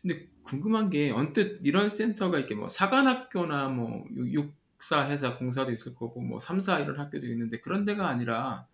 [0.01, 5.93] 근데 궁금한 게 언뜻 이런 센터가 이렇게 뭐 사관학교나 뭐 육- 육사 회사 공사도 있을
[5.95, 8.65] 거고 뭐 삼사 이런 학교도 있는데 그런 데가 아니라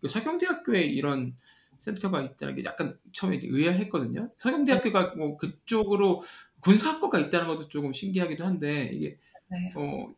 [0.00, 1.34] 그 서경대학교에 이런
[1.84, 4.30] 센터가 있다는 게 약간 처음에 의아했거든요.
[4.38, 6.22] 서경대학교가 뭐 그쪽으로
[6.60, 9.18] 군사학과가 있다는 것도 조금 신기하기도 한데 이게
[9.48, 9.72] 네.
[9.76, 10.14] 어,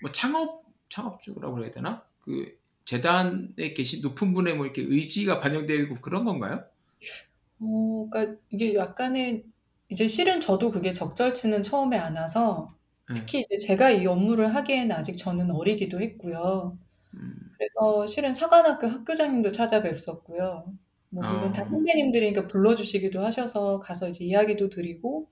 [0.00, 2.02] 뭐 창업 창업주라고 해야 되나?
[2.20, 6.64] 그 재단에 계신 높은 분의 뭐 이렇게 의지가 반영되어 있고 그런 건가요?
[7.60, 9.44] 어, 그러니까 이게 약간의
[9.90, 12.74] 이제 실은 저도 그게 적절치는 처음에 안 와서
[13.08, 13.14] 네.
[13.16, 16.78] 특히 이제 제가 이 업무를 하기에는 아직 저는 어리기도 했고요.
[17.14, 20.64] 음, 그래서 실은 사관학교 학교장님도 찾아뵀었고요.
[21.16, 21.64] 뭐 물론 다 어.
[21.64, 25.28] 선배님들이니까 불러주시기도 하셔서 가서 이제 이야기도 드리고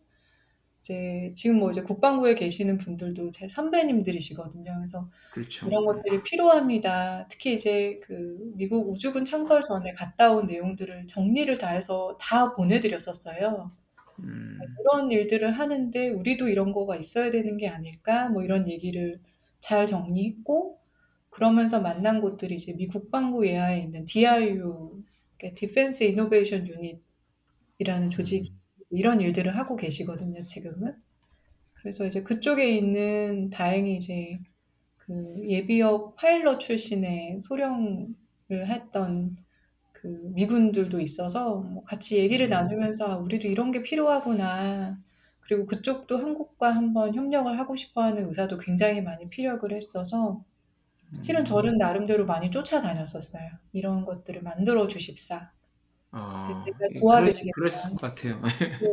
[0.81, 4.75] 이제 지금 뭐 이제 국방부에 계시는 분들도 제 선배님들이시거든요.
[4.77, 5.67] 그래서 그렇죠.
[5.67, 7.27] 이런 것들이 필요합니다.
[7.29, 13.69] 특히 이제 그 미국 우주군 창설 전에 갔다 온 내용들을 정리를 다 해서 다 보내드렸었어요.
[14.21, 18.29] 음, 이런 일들을 하는데 우리도 이런 거가 있어야 되는 게 아닐까?
[18.29, 19.21] 뭐 이런 얘기를
[19.61, 20.79] 잘 정리했고
[21.31, 25.03] 그러면서 만난 곳들이 이제 미 국방부 예하에 있는 DIU,
[25.53, 28.55] Defense Innovation Unit이라는 조직이
[28.91, 30.95] 이런 일들을 하고 계시거든요, 지금은.
[31.75, 34.39] 그래서 이제 그쪽에 있는 다행히 이제
[34.97, 38.15] 그 예비역 파일럿 출신의 소령을
[38.67, 39.37] 했던
[39.93, 42.51] 그 미군들도 있어서 뭐 같이 얘기를 음.
[42.51, 44.99] 나누면서 아, 우리도 이런 게 필요하구나.
[45.41, 50.43] 그리고 그쪽도 한국과 한번 협력을 하고 싶어 하는 의사도 굉장히 많이 피력을 했어서
[51.21, 53.51] 실은 저는 나름대로 많이 쫓아다녔었어요.
[53.73, 55.51] 이런 것들을 만들어 주십사.
[56.11, 57.51] 아, 예, 도와드리겠다.
[57.55, 58.41] 그러, 그러실 것 같아요.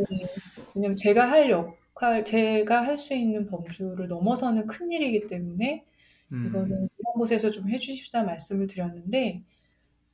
[0.09, 0.25] 네.
[0.73, 5.85] 왜냐면 제가 할 역할, 제가 할 수 있는 범주를 넘어서는 큰 일이기 때문에
[6.31, 9.43] 음, 이거는 이런 곳에서 좀 해주십사 말씀을 드렸는데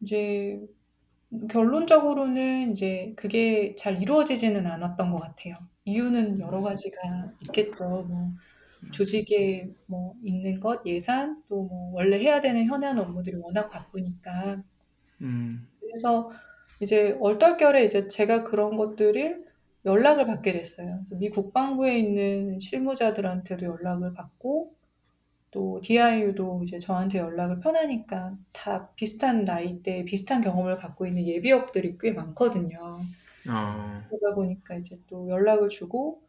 [0.02, 0.60] 이제
[1.50, 5.56] 결론적으로는 이제 그게 잘 이루어지지는 않았던 것 같아요.
[5.86, 8.06] 이유는 여러 가지가 있겠죠.
[8.08, 8.34] 뭐
[8.92, 14.64] 조직에 뭐 있는 것, 예산, 또 뭐 원래 해야 되는 현안 업무들이 워낙 바쁘니까
[15.22, 16.32] 음, 그래서
[16.82, 19.46] 이제 얼떨결에 이제 제가 그런 것들을
[19.86, 20.98] 연락을 받게 됐어요.
[20.98, 24.76] 그래서 미 국방부에 있는 실무자들한테도 연락을 받고
[25.52, 32.14] 또 DIU도 이제 저한테 연락을 편하니까 다 비슷한 나이대, 비슷한 경험을 갖고 있는 예비역들이 꽤
[32.14, 32.78] 많거든요.
[33.50, 36.22] 어, 그러다 보니까 이제 또 연락을 주고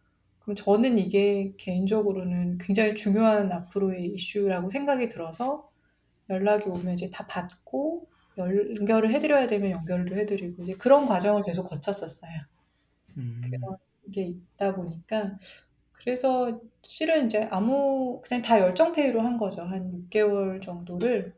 [0.49, 5.71] 그럼 저는 이게 개인적으로는 굉장히 중요한 앞으로의 이슈라고 생각이 들어서
[6.31, 8.09] 연락이 오면 이제 다 받고
[8.39, 12.33] 연결을 해드려야 되면 연결도 해드리고 이제 그런 과정을 계속 거쳤었어요.
[13.19, 13.77] 음, 그런
[14.11, 15.37] 게 있다 보니까
[15.93, 19.61] 그래서 실은 이제 아무 그냥 다 열정페이로 한 거죠.
[19.65, 21.35] 한 6개월 정도를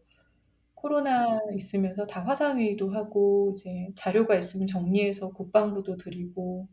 [0.74, 6.68] 코로나 있으면서 다 화상회의도 하고 이제 자료가 있으면 정리해서 국방부도 드리고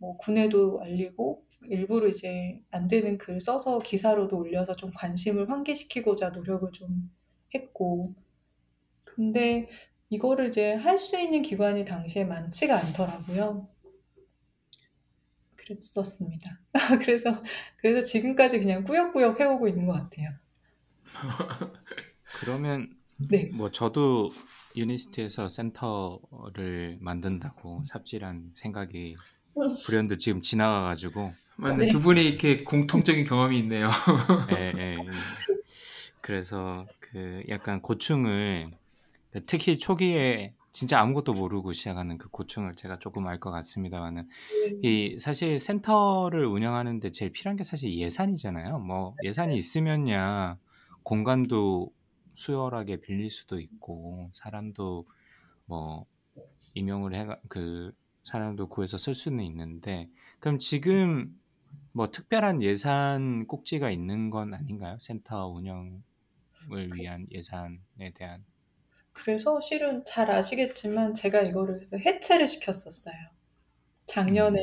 [0.00, 6.72] 뭐 군에도 알리고 일부러 이제 안 되는 글 써서 기사로도 올려서 좀 관심을 환기시키고자 노력을
[6.72, 7.10] 좀
[7.54, 8.14] 했고
[9.04, 9.68] 근데
[10.10, 13.68] 이거를 이제 할 수 있는 기관이 당시에 많지가 않더라고요.
[15.56, 16.60] 그랬었습니다.
[17.00, 17.42] 그래서
[17.78, 20.30] 그래서 지금까지 그냥 꾸역꾸역 해오고 있는 것 같아요.
[22.40, 22.88] 그러면
[23.28, 23.50] 네.
[23.54, 24.30] 뭐 저도
[24.76, 29.14] 유니스티에서 센터를 만든다고 삽질한 생각이
[29.84, 31.86] 불현듯 지금 지나가가지고 맞네.
[31.86, 31.88] 네.
[31.90, 33.90] 두 분이 이렇게 공통적인 경험이 있네요.
[34.52, 35.08] 예, 예, 예.
[36.20, 38.70] 그래서 그 약간 고충을
[39.46, 44.28] 특히 초기에 진짜 아무것도 모르고 시작하는 그 고충을 제가 조금 알 것 같습니다만은
[44.82, 44.88] 네.
[44.88, 48.78] 이 사실 센터를 운영하는데 제일 필요한 게 사실 예산이잖아요.
[48.78, 50.58] 뭐 예산이 있으면야
[51.02, 51.92] 공간도
[52.34, 55.06] 수월하게 빌릴 수도 있고 사람도
[55.66, 56.06] 뭐
[56.74, 57.92] 임용을 해가 그
[58.24, 60.08] 사람도 구해서 쓸 수는 있는데
[60.40, 61.38] 그럼 지금
[61.92, 64.98] 뭐 특별한 예산 꼭지가 있는 건 아닌가요?
[65.00, 66.02] 센터 운영을
[66.94, 68.44] 위한 예산에 대한
[69.12, 73.14] 그래서 실은 잘 아시겠지만 제가 이거를 해체를 시켰었어요.
[74.06, 74.60] 작년에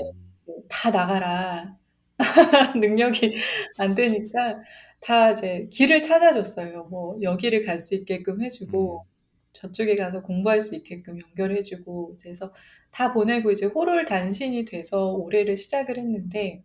[0.49, 1.77] 음, 다 나가라.
[2.79, 3.35] 능력이
[3.77, 4.59] 안 되니까
[5.01, 6.85] 다 이제 길을 찾아줬어요.
[6.85, 9.16] 뭐 여기를 갈 수 있게끔 해주고 음,
[9.57, 12.53] 저쪽에 가서 공부할 수 있게끔 연결해주고 그래서
[12.91, 16.63] 다 보내고 이제 호롤 단신이 돼서 올해를 시작을 했는데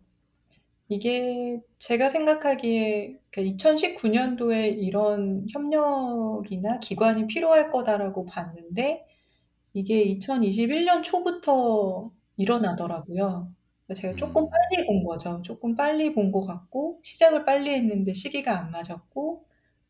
[0.89, 9.05] 이게 제가 생각하기에 2019년도에 이런 협력이나 기관이 필요할 거다라고 봤는데
[9.73, 13.51] 이게 2021년 초부터 일어나더라고요.
[13.95, 15.41] 제가 조금 음, 빨리 본 거죠.
[15.43, 19.45] 조금 빨리 본 것 같고 시작을 빨리 했는데 시기가 안 맞았고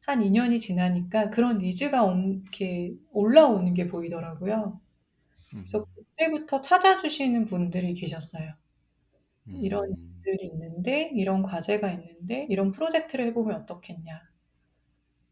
[0.06, 4.80] 한 2년이 지나니까 그런 니즈가 온- 이렇게 올라오는 게 보이더라고요.
[5.64, 8.54] 그래서 음, 그때부터 찾아주시는 분들이 계셨어요.
[9.60, 14.22] 이런 음, 일들이 있는데, 이런 과제가 있는데, 이런 프로젝트를 해보면 어떻겠냐.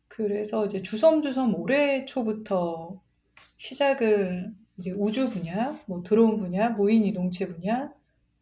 [0.07, 3.01] 그래서 이제 주섬주섬 올해 초부터
[3.57, 7.93] 시작을 이제 우주 분야, 뭐 드론 분야, 무인 이동체 분야,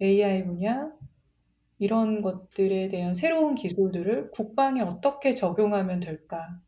[0.02, 0.92] AI 분야,
[1.80, 6.62] 이런 것들에 대한 새로운 기술들을 국방에 어떻게 적용하면 될까?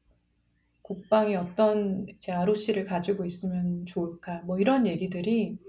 [0.83, 4.41] 국방이 어떤 이제 ROC를 가지고 있으면 좋을까?
[4.43, 5.59] 뭐 이런 얘기들이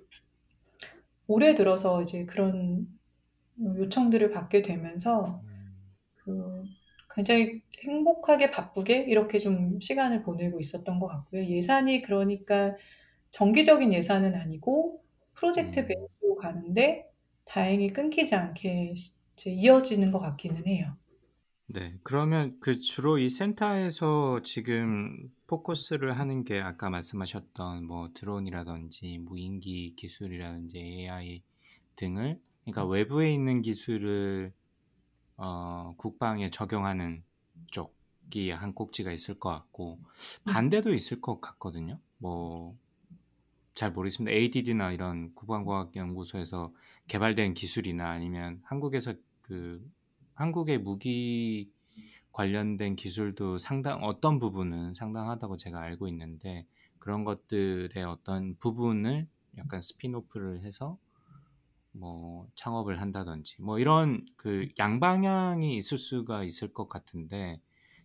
[1.26, 2.86] 올해 들어서 이제 그런
[3.60, 5.86] 요청들을 받게 되면서 음.
[6.16, 6.64] 그
[7.14, 11.46] 굉장히 행복하게 바쁘게 이렇게 좀 시간을 보내고 있었던 것 같고요.
[11.46, 12.76] 예산이 그러니까
[13.32, 15.86] 정기적인 예산은 아니고 프로젝트 음.
[15.86, 17.10] 베이스로 가는데
[17.46, 19.14] 다행히 끊기지 않게 시-
[19.50, 20.96] 이어지는 것 같기는 해요.
[21.66, 21.98] 네.
[22.02, 30.78] 그러면 그 주로 이 센터에서 지금 포커스를 하는 게 아까 말씀하셨던 뭐 드론이라든지 무인기 기술이라든지
[30.78, 31.42] AI
[31.96, 34.52] 등을 그러니까 외부에 있는 기술을
[35.36, 37.22] 어, 국방에 적용하는
[37.70, 39.98] 쪽이 한 꼭지가 있을 것 같고
[40.44, 41.98] 반대도 있을 것 같거든요.
[42.18, 42.76] 뭐
[43.74, 44.34] 잘 모르겠습니다.
[44.34, 46.72] ADD나 이런 국방과학연구소에서
[47.08, 49.84] 개발된 기술이나 아니면 한국에서 그
[50.34, 51.70] 한국의 무기
[52.32, 56.66] 관련된 기술도 상당 어떤 부분은 상당하다고 제가 알고 있는데
[56.98, 59.26] 그런 것들의 어떤 부분을
[59.58, 60.98] 약간 spin-off를 해서
[61.92, 67.60] 뭐 창업을 한다든지 뭐 이런 그 양방향이 있을 수가 있을 것 같은데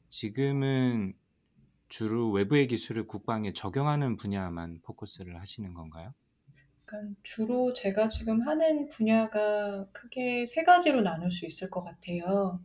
[0.10, 1.14] 지금은
[1.88, 6.14] 주로 외부의 기술을 국방에 적용하는 분야만 포커스를 하시는 건가요?
[7.24, 12.62] 주로 제가 지금 하는 분야가 크게 세 가지로 나눌 수 있을 것 같아요.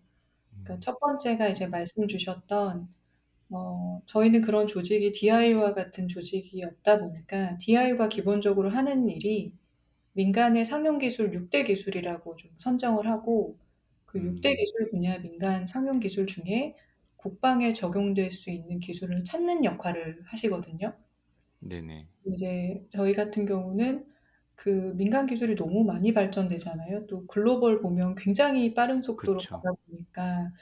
[0.64, 2.88] 그러니까 음, 첫 번째가 이제 말씀 주셨던
[3.50, 9.54] 어, 저희는 그런 조직이 DIU와 같은 조직이 없다 보니까 DIU가 기본적으로 하는 일이
[10.14, 13.58] 민간의 상용 기술 6 대 기술이라고 좀 선정을 하고
[14.06, 16.76] 그 6 대 음, 기술 분야 민간 상용 기술 중에
[17.16, 20.94] 국방에 적용될 수 있는 기술을 찾는 역할을 하시거든요.
[21.60, 22.08] 네네.
[22.26, 24.06] 이제 저희 같은 경우는
[24.54, 27.06] 그 민간 기술이 너무 많이 발전되잖아요.
[27.06, 29.56] 또 글로벌 보면 굉장히 빠른 속도로 그쵸.
[29.62, 30.52] 가다 보니까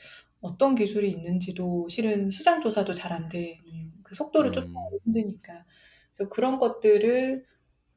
[0.41, 5.65] 어떤 기술이 있는지도 실은 시장 조사도 잘 안 되는 그 속도를 쫓아가기 음, 힘드니까.
[6.13, 7.45] 그래서 그런 것들을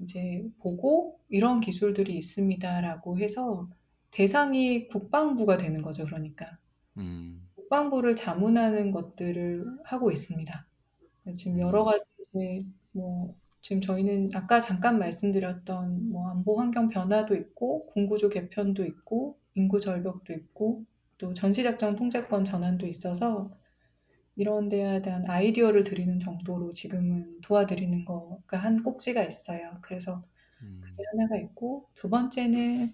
[0.01, 3.69] 이제 보고 이런 기술들이 있습니다라고 해서
[4.11, 6.05] 대상이 국방부가 되는 거죠.
[6.05, 6.57] 그러니까
[6.97, 10.67] 음, 국방부를 자문하는 것들을 하고 있습니다.
[11.35, 12.03] 지금 여러 음, 가지
[12.35, 19.39] 이제 뭐 지금 저희는 아까 잠깐 말씀드렸던 뭐 안보 환경 변화도 있고 군구조 개편도 있고
[19.55, 20.85] 인구 절벽도 있고
[21.17, 23.51] 또 전시작전 통제권 전환도 있어서
[24.35, 29.79] 이런 데에 대한 아이디어를 드리는 정도로 지금은 도와드리는 거가 한 꼭지가 있어요.
[29.81, 30.25] 그래서
[30.81, 32.93] 그게 음, 하나가 있고 두 번째는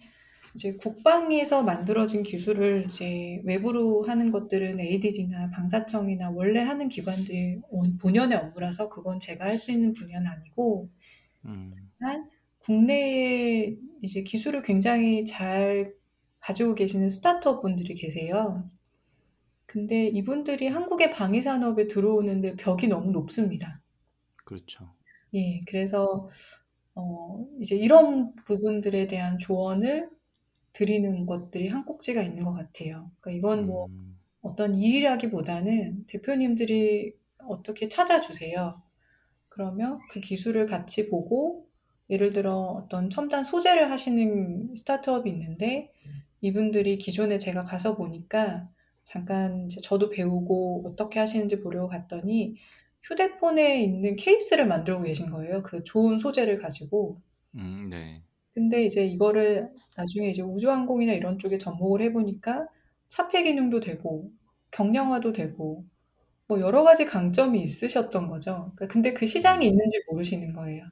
[0.56, 8.38] 이제 국방에서 만들어진 기술을 이제 외부로 하는 것들은 ADD나 방사청이나 원래 하는 기관들이 온- 본연의
[8.38, 10.90] 업무라서 그건 제가 할 수 있는 분야는 아니고,
[11.46, 15.94] 음, 한 국내에 이제 기술을 굉장히 잘
[16.40, 18.70] 가지고 계시는 스타트업 분들이 계세요.
[19.68, 23.82] 근데 이분들이 한국의 방위 산업에 들어오는데 벽이 너무 높습니다.
[24.44, 24.96] 그렇죠.
[25.34, 26.28] 예, 그래서
[26.96, 30.10] 어, 이제 이런 부분들에 대한 조언을
[30.74, 33.12] 드리는 것들이 한 꼭지가 있는 것 같아요.
[33.20, 38.82] 그러니까 이건 뭐 음, 어떤 일이라기보다는 대표님들이 어떻게 찾아주세요.
[39.50, 41.68] 그러면 그 기술을 같이 보고
[42.10, 45.92] 예를 들어 어떤 첨단 소재를 하시는 스타트업이 있는데
[46.42, 48.70] 이분들이 기존에 제가 가서 보니까
[49.04, 52.56] 잠깐 이제 저도 배우고 어떻게 하시는지 보려고 갔더니
[53.04, 55.62] 휴대폰에 있는 케이스를 만들고 계신 거예요.
[55.64, 57.22] 그 좋은 소재를 가지고.
[57.56, 58.24] 음, 네.
[58.54, 62.68] 근데 이제 이거를 나중에 이제 우주항공이나 이런 쪽에 접목을 해 보니까
[63.10, 64.32] 차폐 기능도 되고
[64.72, 65.86] 경량화도 되고
[66.48, 68.72] 뭐 여러 가지 강점이 있으셨던 거죠.
[68.76, 69.72] 그러니까 근데 그 시장이 음.
[69.72, 70.86] 있는지 모르시는 거예요.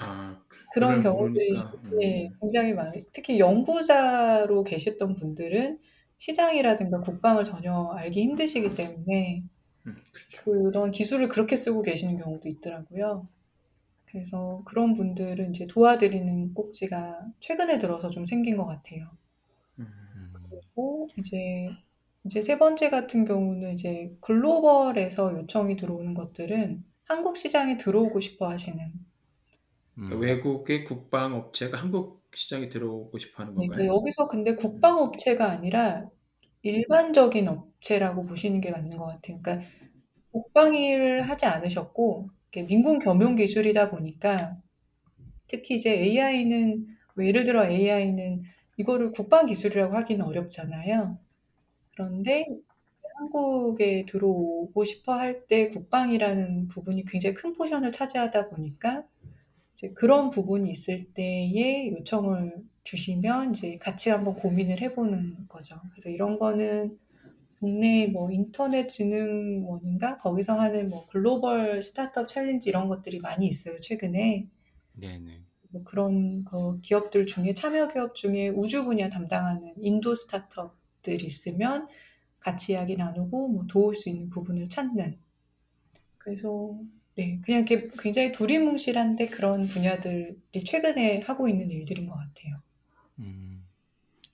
[0.00, 0.40] 아,
[0.72, 1.72] 그런 그걸 경우들이 모르니까.
[2.00, 2.38] 네, 음.
[2.40, 3.02] 굉장히 많아요.
[3.12, 5.78] 특히 연구자로 계셨던 분들은
[6.18, 9.44] 시장이라든가 국방을 전혀 알기 힘드시기 때문에
[9.86, 10.42] 음, 그렇죠.
[10.44, 13.28] 그런 기술을 그렇게 쓰고 계시는 경우도 있더라고요.
[14.14, 19.10] 그래서 그런 분들은 이제 도와드리는 꼭지가 최근에 들어서 좀 생긴 것 같아요.
[20.48, 21.76] 그리고 이제
[22.24, 28.92] 이제 세 번째 같은 경우는 이제 글로벌에서 요청이 들어오는 것들은 한국 시장에 들어오고 싶어 하시는
[30.06, 33.86] 그러니까 음, 외국의 국방 업체가 한국 시장에 들어오고 싶어 하는 네, 그 건가요?
[33.86, 36.08] 여기서 근데 국방 업체가 아니라
[36.62, 39.40] 일반적인 업체라고 보시는 게 맞는 것 같아요.
[39.42, 39.66] 그러니까
[40.32, 42.30] 국방 일을 하지 않으셨고
[42.62, 44.56] 민군 겸용 기술이다 보니까
[45.46, 48.42] 특히 이제 AI는 뭐 예를 들어 AI는
[48.76, 51.18] 이거를 국방 기술이라고 하기는 어렵잖아요.
[51.92, 52.46] 그런데
[53.16, 59.04] 한국에 들어오고 싶어 할 때 국방이라는 부분이 굉장히 큰 포션을 차지하다 보니까
[59.72, 65.76] 이제 그런 부분이 있을 때에 요청을 주시면 이제 같이 한번 고민을 해보는 거죠.
[65.92, 66.98] 그래서 이런 거는
[67.64, 74.50] 국내 뭐 인터넷 진흥원인가 거기서 하는 뭐 Global Startup Challenge 이런 것들이 많이 있어요 최근에
[74.92, 75.40] 네네.
[75.70, 81.88] 뭐 그런 그 기업들 중에 참여 기업 중에 우주 분야 담당하는 인도 스타트업들이 있으면
[82.38, 85.18] 같이 이야기 나누고 뭐 도울 수 있는 부분을 찾는
[86.18, 86.78] 그래서
[87.14, 92.60] 네 그냥 이렇게 굉장히 두리뭉실한데 그런 분야들이 최근에 하고 있는 일들인 것 같아요.
[93.20, 93.66] 음.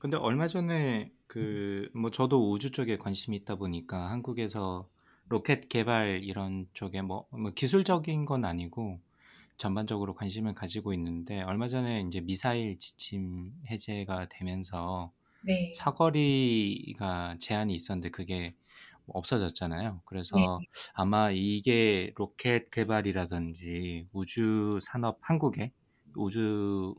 [0.00, 4.88] 근데 얼마 전에 그 뭐 저도 우주 쪽에 관심이 있다 보니까 한국에서
[5.28, 9.00] 로켓 개발 이런 쪽에 뭐, 뭐 기술적인 건 아니고
[9.56, 15.12] 전반적으로 관심을 가지고 있는데 얼마 전에 이제 미사일 지침 해제가 되면서
[15.42, 18.54] 네, 사거리가 제한이 있었는데 그게
[19.08, 20.02] 없어졌잖아요.
[20.02, 20.62] 네, 그래서
[20.94, 25.72] 아마 이게 로켓 개발이라든지 우주 산업 한국의
[26.16, 26.94] 우주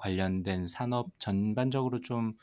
[0.00, 2.34] 관련된 산업 전반적으로 좀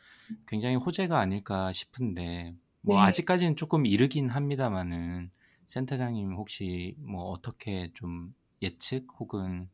[0.48, 3.02] 굉장히 호재가 아닐까 싶은데 뭐 네.
[3.02, 5.32] 아직까지는 조금 이르긴 합니다만은
[5.66, 9.70] 센터장님 혹시 뭐 어떻게 좀 예측 혹은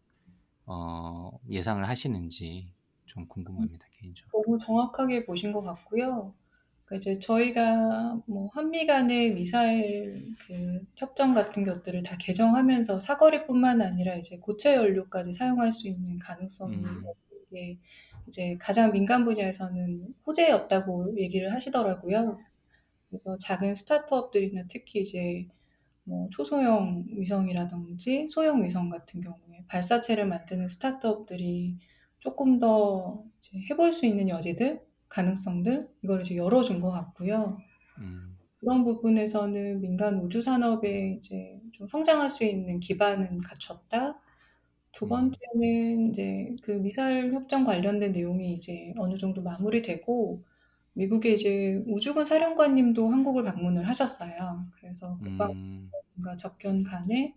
[0.65, 2.71] 어, 예상을 하시는지
[3.05, 4.43] 좀 궁금합니다 개인적으로.
[4.43, 6.34] 너무 정확하게 보신 것 같고요.
[6.86, 14.15] 그러니까 이제 저희가 뭐 한미 간의 미사일 그 협정 같은 것들을 다 개정하면서 사거리뿐만 아니라
[14.15, 17.03] 이제 고체 연료까지 사용할 수 있는 가능성이 음,
[17.53, 17.77] 이게
[18.27, 22.39] 이제 가장 민간 분야에서는 호재였다고 얘기를 하시더라고요.
[23.09, 25.47] 그래서 작은 스타트업들이나 특히 이제
[26.03, 31.77] 뭐 초소형 위성이라든지 소형 위성 같은 경우에 발사체를 만드는 스타트업들이
[32.19, 37.59] 조금 더 이제 해볼 수 있는 여지들, 가능성들 이걸 이제 열어준 것 같고요.
[37.99, 44.19] 음, 그런 부분에서는 민간 우주 산업에 이제 좀 성장할 수 있는 기반은 갖췄다.
[44.93, 50.43] 두 음, 번째는 이제 그 미사일 협정 관련된 내용이 이제 어느 정도 마무리되고
[50.93, 54.67] 미국의 이제 우주군 사령관님도 한국을 방문을 하셨어요.
[54.75, 57.35] 그래서 국방부가 음, 접견 간에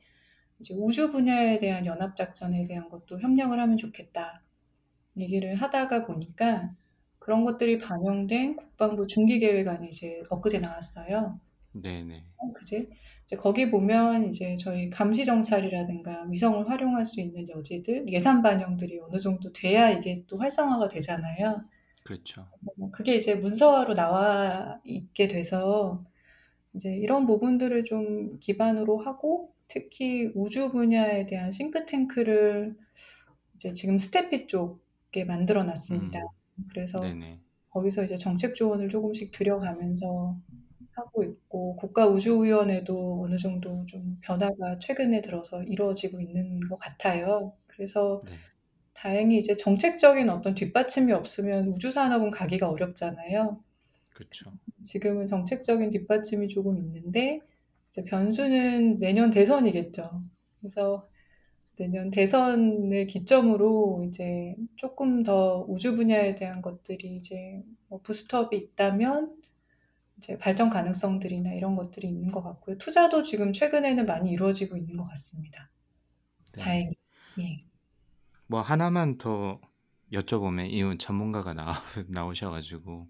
[0.60, 4.42] 이제 우주 분야에 대한 연합 작전에 대한 것도 협력을 하면 좋겠다
[5.16, 6.74] 얘기를 하다가 보니까
[7.18, 11.40] 그런 것들이 반영된 국방부 중기 계획안이 이제 엊그제 나왔어요.
[11.82, 12.24] 네네.
[12.38, 12.88] 어, 그지?
[13.24, 19.18] 이제 거기 보면 이제 저희 감시 정찰이라든가 위성을 활용할 수 있는 여지들, 예산 반영들이 어느
[19.18, 21.64] 정도 돼야 이게 또 활성화가 되잖아요.
[22.04, 22.46] 그렇죠.
[22.76, 26.04] 뭐 그게 이제 문서화로 나와 있게 돼서
[26.74, 32.76] 이제 이런 부분들을 좀 기반으로 하고 특히 우주 분야에 대한 싱크탱크를
[33.56, 36.20] 이제 지금 스태피 쪽에 만들어 놨습니다.
[36.20, 37.40] 음, 그래서 네네.
[37.70, 40.38] 거기서 이제 정책 조언을 조금씩 들여가면서
[40.96, 47.52] 하고 있고 국가우주위원회도 어느 정도 좀 변화가 최근에 들어서 이루어지고 있는 것 같아요.
[47.66, 48.32] 그래서 네.
[48.94, 53.62] 다행히 이제 정책적인 어떤 뒷받침이 없으면 우주 산업은 가기가 어렵잖아요.
[54.14, 54.52] 그렇죠.
[54.82, 57.40] 지금은 정책적인 뒷받침이 조금 있는데
[57.90, 60.22] 이제 변수는 내년 대선이겠죠.
[60.60, 61.08] 그래서
[61.76, 69.36] 내년 대선을 기점으로 이제 조금 더 우주 분야에 대한 것들이 이제 뭐 부스트업이 있다면
[70.18, 72.78] 이제 발전 가능성들이나 이런 것들이 있는 것 같고요.
[72.78, 75.70] 투자도 지금 최근에는 많이 이루어지고 있는 것 같습니다.
[76.54, 76.62] 네.
[76.62, 76.92] 다행히.
[77.40, 77.64] 예.
[78.46, 79.60] 뭐 하나만 더
[80.12, 81.74] 여쭤보면 이 전문가가 나오,
[82.08, 83.08] 나오셔가지고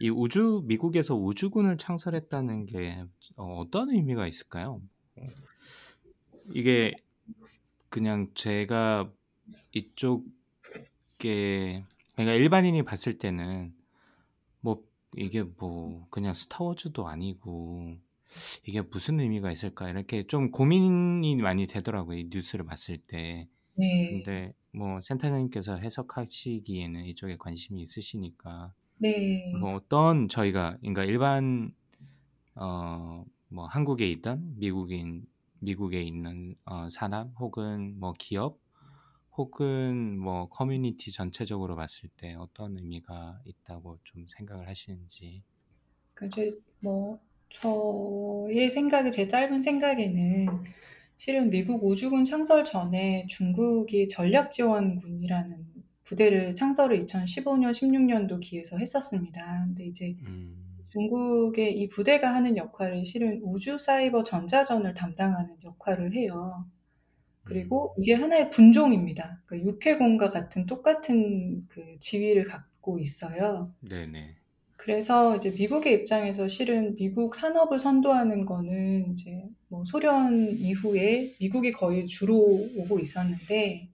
[0.00, 3.04] 이 우주 미국에서 우주군을 창설했다는 게
[3.36, 4.80] 어, 어떤 의미가 있을까요?
[5.16, 5.24] 어,
[6.52, 6.94] 이게
[7.88, 9.10] 그냥 제가
[9.72, 10.24] 이쪽에
[12.14, 13.83] 그러니까 일반인이 봤을 때는 뭐
[15.16, 17.96] 이게 뭐 그냥 스타워즈도 아니고
[18.64, 22.18] 이게 무슨 의미가 있을까 이렇게 좀 고민이 많이 되더라고요.
[22.18, 23.48] 이 뉴스를 봤을 때.
[23.76, 24.10] 네.
[24.10, 29.52] 근데 뭐 센터장님께서 해석하시기에는 이쪽에 관심이 있으시니까 네.
[29.60, 31.72] 뭐 어떤 저희가 그러니까 일반
[32.54, 35.24] 어 뭐 한국에 있던 미국인
[35.60, 38.58] 미국에 있는 어 산업 혹은 뭐 기업
[39.36, 45.42] 혹은 뭐 커뮤니티 전체적으로 봤을 때 어떤 의미가 있다고 좀 생각을 하시는지.
[46.14, 47.18] 그 이제 뭐
[47.48, 50.46] 저의 생각이 제 짧은 생각에는
[51.16, 55.74] 실은 미국 우주군 창설 전에 중국이 전략지원군이라는
[56.04, 59.64] 부대를 창설을 2015년, 16년도 기에서 했었습니다.
[59.66, 66.66] 근데 이제 음, 중국의 이 부대가 하는 역할은 실은 우주 사이버 전자전을 담당하는 역할을 해요.
[67.44, 69.42] 그리고 음, 이게 하나의 군종입니다.
[69.46, 73.72] 그러니까 육해공과 같은 똑같은 그 지위를 갖고 있어요.
[73.80, 74.36] 네네.
[74.76, 82.06] 그래서 이제 미국의 입장에서 실은 미국 산업을 선도하는 거는 이제 뭐 소련 이후에 미국이 거의
[82.06, 82.36] 주로
[82.76, 83.88] 오고 있었는데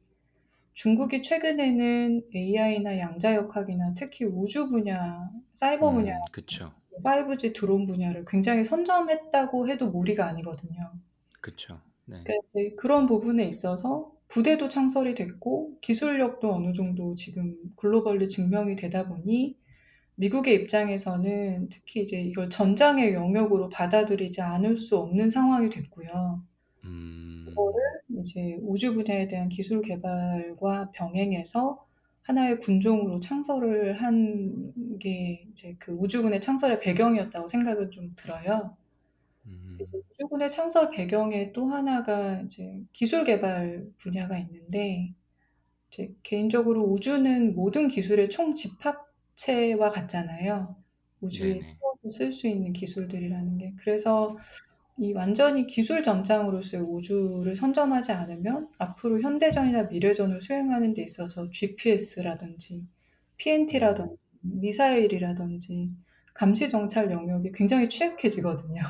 [0.73, 6.73] 중국이 최근에는 AI나 양자역학이나 특히 우주 분야, 사이버 분야, 음, 그쵸.
[7.03, 10.93] 5G 드론 분야를 굉장히 선점했다고 해도 무리가 아니거든요.
[11.41, 11.81] 그쵸.
[12.11, 12.25] 네.
[12.25, 19.57] 그러니까 그런 부분에 있어서 부대도 창설이 됐고 기술력도 어느 정도 지금 글로벌리 증명이 되다 보니
[20.17, 26.45] 미국의 입장에서는 특히 이제 이걸 전장의 영역으로 받아들이지 않을 수 없는 상황이 됐고요.
[26.85, 27.81] 음, 그거를
[28.21, 31.85] 이제 우주 분야에 대한 기술 개발과 병행해서
[32.23, 38.77] 하나의 군종으로 창설을 한 게 이제 그 우주군의 창설의 배경이었다고 생각은 좀 들어요.
[40.21, 45.15] 우주군의 창설 배경에 또 하나가 이제 기술 개발 분야가 있는데
[45.89, 50.77] 이제 개인적으로 우주는 모든 기술의 총 집합체와 같잖아요.
[51.23, 51.77] 우주에 네네.
[52.11, 53.75] 쓸수 있는 기술들이라는 게.
[53.79, 54.37] 그래서
[54.99, 62.89] 이 완전히 기술 전장으로서의 우주를 선점하지 않으면 앞으로 현대전이나 미래전을 수행하는 데 있어서 GPS라든지 음,
[63.39, 65.91] PNT라든지 미사일이라든지
[66.35, 68.81] 감시 정찰 영역이 굉장히 취약해지거든요.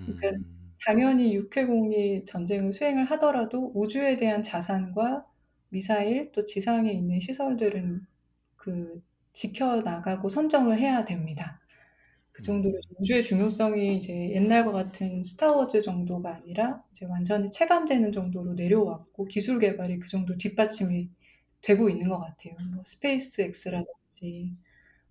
[0.00, 0.44] 그러니까 음,
[0.86, 5.26] 당연히 육해공이 전쟁을 수행을 하더라도 우주에 대한 자산과
[5.68, 8.02] 미사일 또 지상에 있는 시설들은
[8.56, 11.60] 그 지켜나가고 선점을 해야 됩니다.
[12.32, 18.54] 그 정도로 음, 우주의 중요성이 이제 옛날과 같은 스타워즈 정도가 아니라 이제 완전히 체감되는 정도로
[18.54, 21.10] 내려왔고 기술 개발이 그 정도 뒷받침이
[21.62, 22.54] 되고 있는 것 같아요.
[22.74, 24.56] 뭐 SpaceX라든지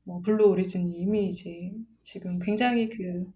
[0.03, 1.71] 뭐 Blue Origin이 이미 이제
[2.01, 3.31] 지금 굉장히 그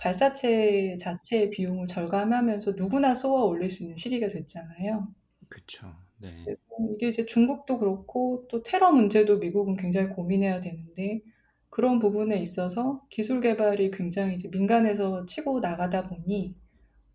[0.00, 5.14] 발사체 자체의 비용을 절감하면서 누구나 쏘아 올릴 수 있는 시기가 됐잖아요.
[5.48, 5.94] 그쵸.
[6.18, 6.44] 네.
[6.44, 6.62] 그래서
[6.94, 11.22] 이게 이제 중국도 그렇고 또 테러 문제도 미국은 굉장히 고민해야 되는데
[11.70, 16.56] 그런 부분에 있어서 기술 개발이 굉장히 이제 민간에서 치고 나가다 보니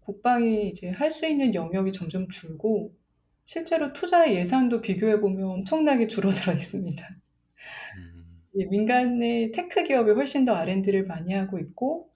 [0.02, 2.96] 국방이 이제 할 수 있는 영역이 점점 줄고
[3.46, 7.04] 실제로 투자 예산도 비교해 보면 엄청나게 줄어들어 있습니다.
[7.96, 12.10] 음, 예, 민간의 tech 기업이 훨씬 더 R&D를 많이 하고 있고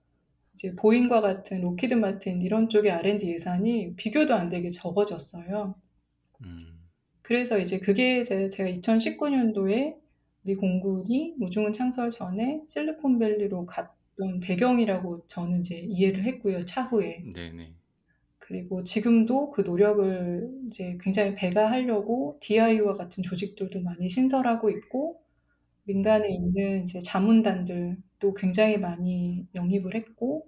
[0.60, 5.76] 이제 보잉과 같은 록히드 마틴 이런 쪽의 R&D 예산이 비교도 안 되게 적어졌어요.
[6.44, 6.60] 음,
[7.22, 9.96] 그래서 이제 그게 이제 제가 2019년도에
[10.42, 17.24] 미 공군이 우주군 창설 전에 실리콘밸리로 갔던 배경이라고 저는 이제 이해를 했고요, 차후에.
[17.34, 17.74] 네네.
[18.38, 25.22] 그리고 지금도 그 노력을 이제 굉장히 배가 하려고 DIU와 같은 조직들도 많이 신설하고 있고,
[25.84, 30.48] 민간에 있는 이제 자문단들 도 굉장히 많이 영입을 했고,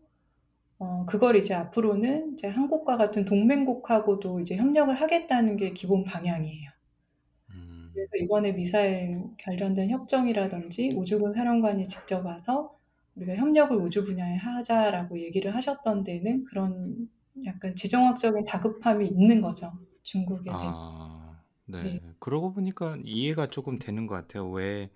[0.80, 6.70] 어, 그걸 이제 앞으로는 이제 한국과 같은 동맹국하고도 이제 협력을 하겠다는 게 기본 방향이에요.
[7.52, 12.76] 음, 그래서 이번에 미사일 관련된 협정이라든지 우주군 사령관이 직접 와서
[13.16, 17.10] 우리가 협력을 우주 분야에 하자라고 얘기를 하셨던 데는 그런
[17.46, 19.72] 약간 지정학적인 다급함이 있는 거죠.
[20.04, 20.58] 중국에 대해.
[20.58, 21.84] 아, 네.
[21.84, 22.00] 네.
[22.20, 24.50] 그러고 보니까 이해가 조금 되는 것 같아요.
[24.50, 24.90] 왜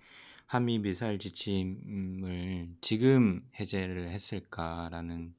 [0.46, 5.34] 한미 미사일 지침을 지금 해제를 했을까라는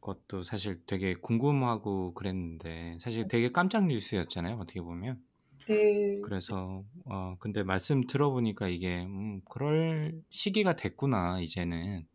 [0.00, 4.56] 것도 사실 되게 궁금하고 그랬는데 사실 되게 깜짝 뉴스였잖아요.
[4.58, 5.24] 어떻게 보면.
[5.66, 6.22] 네.
[6.22, 12.06] 그래서 어 근데 말씀 들어보니까 이게 음 그럴 시기가 됐구나 이제는.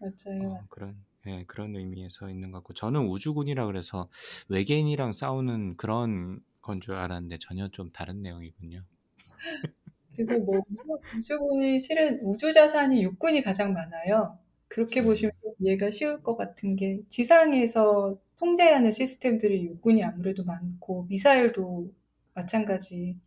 [0.00, 0.14] 맞아요.
[0.38, 0.66] 어 맞아요.
[0.70, 4.10] 그런 예, 그런 의미에서 있는 것 같고 저는 우주군이라 그래서
[4.48, 8.84] 외계인이랑 싸우는 그런 건 줄 알았는데 전혀 좀 다른 내용이군요.
[10.18, 10.82] 그래서 뭐 우주,
[11.14, 14.36] 우주 군이 실은 우주 자산이 육군이 가장 많아요.
[14.66, 15.06] 그렇게 음.
[15.06, 21.92] 보시면 좀 이해가 쉬울 것 같은 게 지상에서 통제하는 시스템들이 육군이 아무래도 많고 미사일도
[22.34, 23.18] 마찬가지다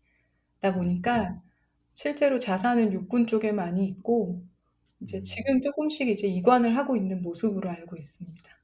[0.75, 1.41] 보니까
[1.93, 4.43] 실제로 자산은 육군 쪽에 많이 있고
[5.01, 5.23] 이제 음.
[5.23, 8.60] 지금 조금씩 이제 이관을 하고 있는 모습으로 알고 있습니다.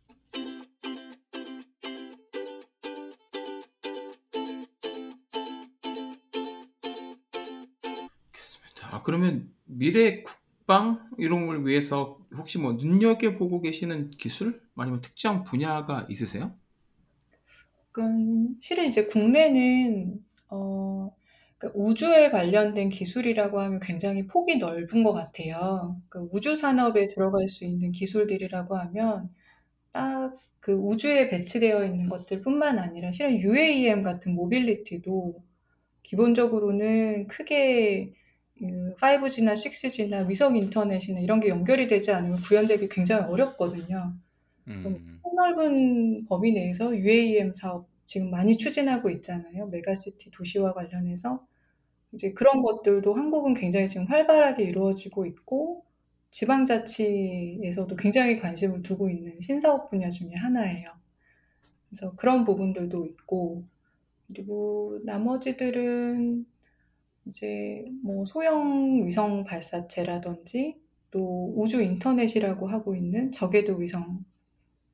[9.07, 14.61] 그러면 미래 국방 이런 걸 위해서 혹시 뭐 눈여겨보고 계시는 기술?
[14.75, 16.53] 아니면 특정 분야가 있으세요?
[17.93, 21.15] 그러니까 실은 이제 국내는 어,
[21.57, 26.01] 그러니까 우주에 관련된 기술이라고 하면 굉장히 폭이 넓은 것 같아요.
[26.09, 29.33] 그 우주 산업에 들어갈 수 있는 기술들이라고 하면
[29.93, 35.41] 딱 그 우주에 배치되어 있는 것들뿐만 아니라 실은 UAM 같은 모빌리티도
[36.03, 38.13] 기본적으로는 크게
[38.59, 44.13] 5G나 6G나 위성 인터넷이나 이런 게 연결이 되지 않으면 구현되기 굉장히 어렵거든요.
[44.67, 45.19] 음.
[45.21, 49.67] 폭넓은 범위 내에서 UAM 사업 지금 많이 추진하고 있잖아요.
[49.67, 51.45] 메가시티 도시와 관련해서
[52.13, 55.83] 이제 그런 것들도 한국은 굉장히 지금 활발하게 이루어지고 있고
[56.31, 60.89] 지방자치에서도 굉장히 관심을 두고 있는 신사업 분야 중에 하나예요.
[61.89, 63.63] 그래서 그런 부분들도 있고
[64.27, 66.45] 그리고 나머지들은
[67.29, 70.77] 이제 뭐 소형 위성 발사체라든지
[71.11, 74.23] 또 우주 인터넷이라고 하고 있는 저궤도 위성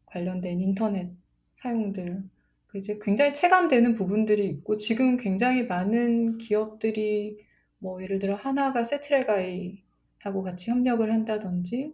[0.06, 1.12] 관련된 인터넷
[1.58, 2.24] 사용들
[2.68, 7.38] 그 이제 굉장히 체감되는 부분들이 있고 지금 굉장히 많은 기업들이
[7.80, 11.94] 뭐 예를 들어 하나가 세트레가이하고 같이 협력을 한다든지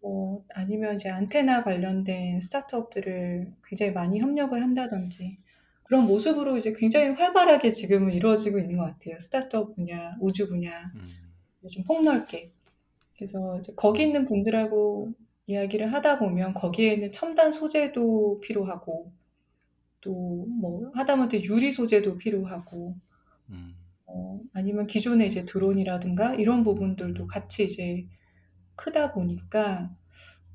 [0.00, 5.38] 뭐 아니면 이제 안테나 관련된 스타트업들을 굉장히 많이 협력을 한다든지
[5.90, 9.18] 그런 모습으로 이제 굉장히 활발하게 지금은 이루어지고 있는 것 같아요.
[9.18, 11.68] 스타트업 분야, 우주 분야 음.
[11.68, 12.52] 좀 폭넓게.
[13.16, 15.12] 그래서 이제 거기 있는 분들하고
[15.48, 19.12] 이야기를 하다 보면 거기에는 첨단 소재도 필요하고
[20.00, 22.94] 또 뭐 하다못해 유리 소재도 필요하고
[23.48, 23.74] 음.
[24.06, 28.06] 어, 아니면 기존의 이제 드론이라든가 이런 부분들도 같이 이제
[28.76, 29.90] 크다 보니까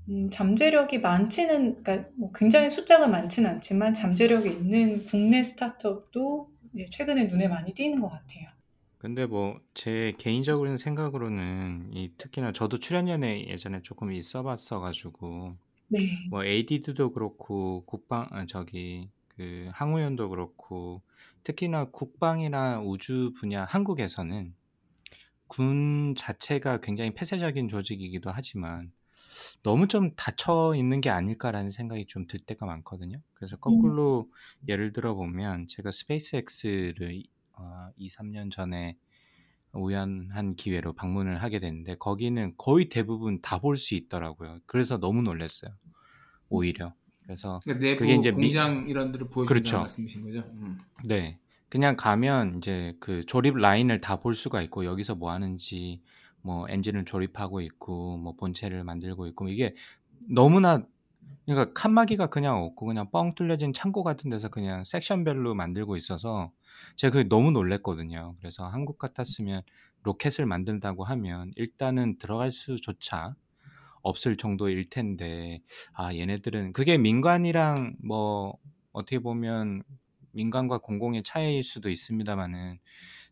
[0.09, 7.25] 음, 잠재력이 많지는 그러니까 뭐 굉장히 숫자가 많지는 않지만 잠재력이 있는 국내 스타트업도 이제 최근에
[7.25, 8.49] 눈에 많이 띄는 것 같아요.
[8.97, 15.55] 근데 뭐 제 개인적인 생각으로는 이 특히나 저도 출연연에 예전에 조금 있어봤어 가지고
[15.87, 15.99] 네.
[16.29, 21.01] 뭐 ADD도 그렇고 국방 아 저기 그 항우연도 그렇고
[21.43, 24.55] 특히나 국방이나 우주 분야 한국에서는
[25.47, 28.91] 군 자체가 굉장히 폐쇄적인 조직이기도 하지만
[29.63, 33.21] 너무 좀 닫혀 있는 게 아닐까라는 생각이 좀 들 때가 많거든요.
[33.33, 33.59] 그래서 음.
[33.61, 34.29] 거꾸로
[34.67, 37.23] 예를 들어 보면 제가 스페이스X를
[37.53, 38.97] 어, 2, 3년 전에
[39.73, 44.59] 우연한 기회로 방문을 하게 됐는데 거기는 거의 대부분 다 볼 수 있더라고요.
[44.65, 45.71] 그래서 너무 놀랐어요.
[46.49, 46.93] 오히려.
[47.23, 49.79] 그래서 그러니까 그게 이제 미- 공장 이런 데를 보여준다는 그렇죠.
[49.79, 50.39] 말씀이신 거죠?
[50.53, 50.77] 음.
[51.05, 51.39] 네.
[51.69, 56.01] 그냥 가면 이제 그 조립 라인을 다 볼 수가 있고 여기서 뭐 하는지
[56.45, 59.75] 뭐 엔진을 조립하고 있고 뭐 본체를 만들고 있고 이게
[60.29, 60.85] 너무나
[61.45, 66.51] 그러니까 칸막이가 그냥 없고 그냥 뻥 뚫려진 창고 같은 데서 그냥 섹션별로 만들고 있어서
[66.95, 68.35] 제가 그게 너무 놀랬거든요.
[68.39, 69.63] 그래서 한국 같았으면
[70.03, 73.35] 로켓을 만든다고 하면 일단은 들어갈 수조차
[74.03, 75.61] 없을 정도일 텐데
[75.93, 78.57] 아 얘네들은 그게 민간이랑 뭐
[78.91, 79.83] 어떻게 보면
[80.31, 82.79] 민간과 공공의 차이일 수도 있습니다만은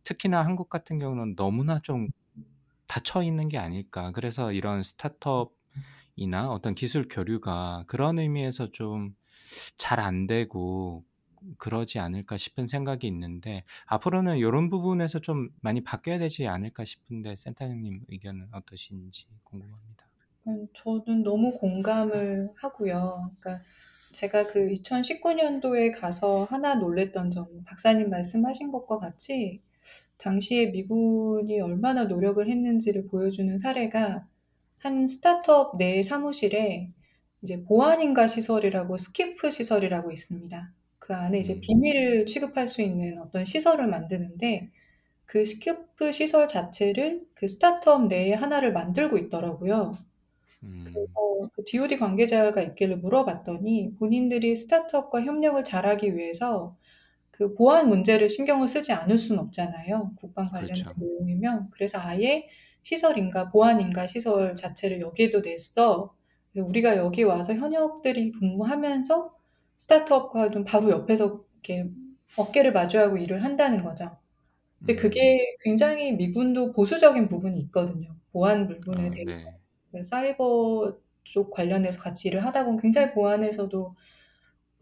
[0.04, 2.10] 특히나 한국 같은 경우는 너무나 좀
[2.88, 4.12] 닫혀 있는 게 아닐까.
[4.12, 9.16] 그래서 이런 스타트업이나 어떤 기술 교류가 그런 의미에서 좀
[9.78, 11.04] 잘 안 되고
[11.58, 18.06] 그러지 않을까 싶은 생각이 있는데 앞으로는 이런 부분에서 좀 많이 바뀌어야 되지 않을까 싶은데 센터장님
[18.08, 20.08] 의견은 어떠신지 궁금합니다.
[20.48, 23.32] 음, 저는 너무 공감을 하고요.
[23.40, 23.64] 그러니까
[24.14, 29.62] 제가 그 2019년도에 가서 하나 놀랬던 점, 박사님 말씀하신 것과 같이
[30.24, 34.26] 당시에 미군이 얼마나 노력을 했는지를 보여주는 사례가
[34.78, 36.92] 한 스타트업 내 사무실에
[37.42, 40.72] 이제 보안인가 시설이라고 SCIF 시설이라고 있습니다.
[41.00, 41.60] 그 안에 이제 음.
[41.60, 44.72] 비밀을 취급할 수 있는 어떤 시설을 만드는데
[45.26, 49.98] 그 SCIF 시설 자체를 그 스타트업 내에 하나를 만들고 있더라고요.
[50.64, 50.84] 음.
[50.86, 56.78] 그래서 그 DoD 관계자가 있길래 물어봤더니 본인들이 스타트업과 협력을 잘하기 위해서
[57.34, 60.14] 그 보안 문제를 신경을 쓰지 않을 수는 없잖아요.
[60.18, 60.94] 국방 관련된 그렇죠.
[61.00, 61.72] 내용이면.
[61.72, 62.48] 그래서 아예
[62.84, 66.14] 시설인가 보안인가 시설 자체를 여기에도 냈어.
[66.52, 69.36] 그래서 우리가 여기 와서 현역들이 근무하면서
[69.78, 71.90] 스타트업과 좀 바로 옆에서 이렇게
[72.38, 74.16] 어깨를 마주하고 일을 한다는 거죠.
[74.78, 74.98] 근데 음.
[74.98, 78.16] 그게 굉장히 미군도 보수적인 부분이 있거든요.
[78.32, 79.32] 보안 부분에 아, 대해서.
[79.32, 79.58] 네.
[79.92, 83.96] 그 사이버 쪽 관련해서 같이 일을 하다 보면 굉장히 보안에서도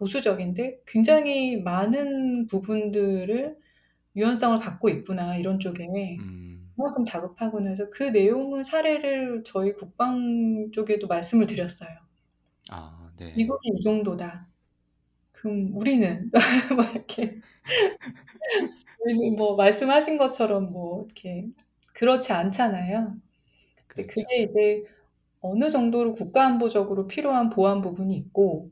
[0.02, 3.56] 보수적인데 굉장히 많은 부분들을
[4.16, 5.88] 유연성을 갖고 있구나 이런 쪽에
[6.20, 6.72] 음.
[6.76, 11.90] 그만큼 다급하구나 해서 그 내용은 사례를 저희 국방 쪽에도 말씀을 드렸어요.
[12.72, 13.32] 아, 네.
[13.38, 14.48] 미국이 이 정도다.
[15.34, 16.32] 그럼 우리는
[16.76, 17.40] 뭐 이렇게
[19.06, 21.48] 우리는 뭐 말씀하신 것처럼 뭐 이렇게
[21.94, 23.18] 그렇지 않잖아요.
[23.86, 24.28] 근데 그렇죠.
[24.28, 24.84] 그게 이제
[25.42, 28.72] 어느 정도로 국가안보적으로 필요한 보안 부분이 있고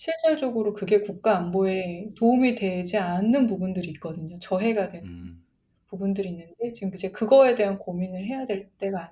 [0.00, 4.38] 실질적으로 그게 국가 안보에 도움이 되지 않는 부분들이 있거든요.
[4.38, 5.44] 저해가 되는 음.
[5.88, 9.10] 부분들이 있는데 지금 이제 그거에 대한 고민을 해야 될 때가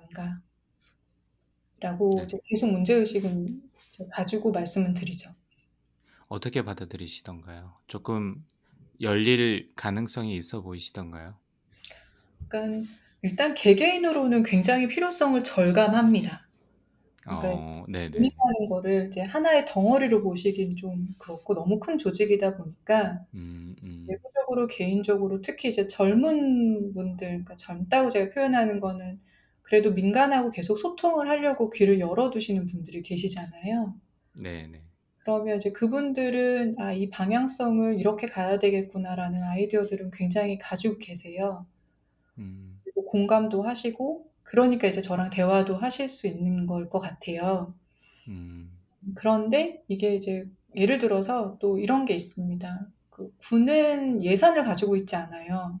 [1.77, 2.23] 아닌가라고 네.
[2.23, 3.61] 이제 계속 문제 의식은
[3.93, 5.29] 이제 가지고 말씀은 드리죠.
[6.27, 7.75] 어떻게 받아들이시던가요?
[7.85, 8.43] 조금
[8.99, 11.37] 열릴 가능성이 있어 보이시던가요?
[12.47, 12.89] 그러니까
[13.21, 16.48] 일단 개개인으로는 굉장히 필요성을 절감합니다.
[17.37, 18.29] 그러니까 어, 네네.
[18.69, 24.05] 거를 이제 하나의 덩어리로 보시긴 좀 그렇고 너무 큰 조직이다 보니까 음, 음.
[24.07, 29.21] 내부적으로 개인적으로 특히 이제 젊은 분들, 그러니까 젊다고 제가 표현하는 거는
[29.61, 33.95] 그래도 민간하고 계속 소통을 하려고 귀를 열어두시는 분들이 계시잖아요.
[34.33, 34.81] 네네.
[35.19, 41.67] 그러면 이제 그분들은 아, 이 방향성을 이렇게 가야 되겠구나라는 아이디어들은 굉장히 가지고 계세요.
[42.37, 47.73] 음, 그리고 공감도 하시고, 그러니까 이제 저랑 대화도 하실 수 있는 걸 것 같아요.
[48.27, 48.71] 음,
[49.15, 50.45] 그런데 이게 이제
[50.75, 52.87] 예를 들어서 또 이런 게 있습니다.
[53.09, 55.79] 그 군은 예산을 가지고 있지 않아요.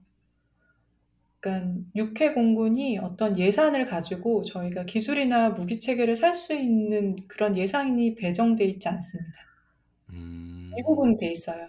[1.41, 8.15] 그러니까 육해 공군이 어떤 예산을 가지고 저희가 기술이나 무기 체계를 살 수 있는 그런 예산이
[8.15, 9.39] 배정돼 있지 않습니다.
[10.09, 10.71] 음.
[10.75, 11.67] 미국은 돼 있어요.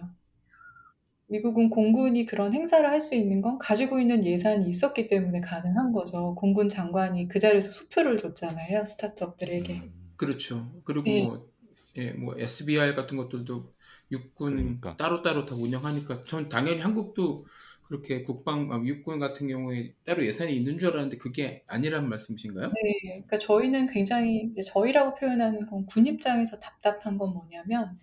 [1.31, 6.35] 미국은 공군이 그런 행사를 할 수 있는 건 가지고 있는 예산이 있었기 때문에 가능한 거죠.
[6.35, 8.85] 공군 장관이 그 자리에서 수표를 줬잖아요.
[8.85, 9.73] 스타트업들에게.
[9.73, 9.93] 음.
[10.17, 10.71] 그렇죠.
[10.85, 11.23] 그리고 예.
[11.23, 11.49] 뭐,
[11.97, 13.73] 예, 뭐 SBR 같은 것들도
[14.11, 14.97] 육군 그러니까.
[14.97, 17.45] 따로따로 다 운영하니까 전 당연히 한국도
[17.83, 22.67] 그렇게 국방 아, 육군 같은 경우에 따로 예산이 있는 줄 알았는데 그게 아니란 말씀이신가요?
[22.67, 27.97] 네, 그러니까 저희는 굉장히 저희라고 표현하는 건 군 입장에서 답답한 건 뭐냐면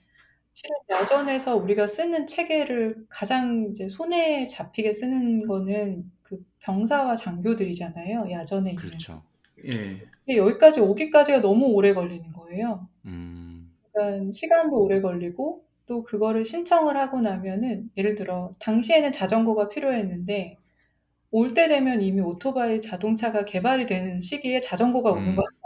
[0.61, 8.31] 실은 야전에서 우리가 쓰는 체계를 가장 이제 손에 잡히게 쓰는 거는 그 병사와 장교들이잖아요.
[8.31, 8.77] 야전에 있는.
[8.77, 9.23] 그렇죠.
[9.65, 10.03] 예.
[10.25, 12.89] 근데 여기까지 오기까지가 너무 오래 걸리는 거예요.
[13.07, 20.57] 음, 그러니까 시간도 오래 걸리고 또 그거를 신청을 하고 나면은 예를 들어 당시에는 자전거가 필요했는데
[21.33, 25.37] 올 때 되면 이미 오토바이 자동차가 개발이 되는 시기에 자전거가 오는 음.
[25.37, 25.45] 거랑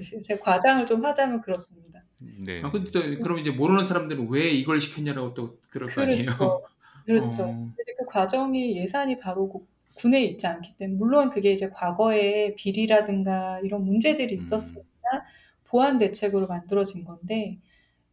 [0.00, 0.22] 마찬가지예요.
[0.22, 2.01] 제가 과장을 좀 하자면 그렇습니다.
[2.38, 2.62] 네.
[2.62, 6.24] 아 근데 또 그럼 이제 모르는 사람들은 왜 이걸 시켰냐라고 또 그럴 거 아니에요.
[6.24, 6.62] 그렇죠.
[7.04, 7.42] 그렇죠.
[7.44, 12.54] 어, 근데 그 과정이 예산이 바로 그 군에 있지 않기 때문에 물론 그게 이제 과거에
[12.54, 14.38] 비리라든가 이런 문제들이 음.
[14.38, 15.24] 있었으니까
[15.64, 17.58] 보완 대책으로 만들어진 건데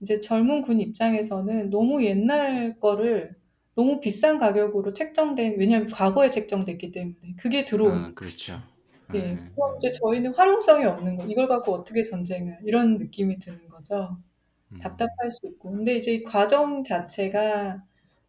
[0.01, 3.35] 이제 젊은 군 입장에서는 너무 옛날 거를
[3.75, 8.61] 너무 비싼 가격으로 책정된 왜냐하면 과거에 책정됐기 때문에 그게 들어오는 아, 그렇죠.
[9.13, 9.19] 예.
[9.19, 9.35] 네.
[9.55, 14.17] 그럼 이제 저희는 활용성이 없는 거 이걸 갖고 어떻게 전쟁을 이런 느낌이 드는 거죠.
[14.71, 14.79] 음.
[14.79, 15.71] 답답할 수 있고.
[15.71, 17.83] 근데 이제 이 과정 자체가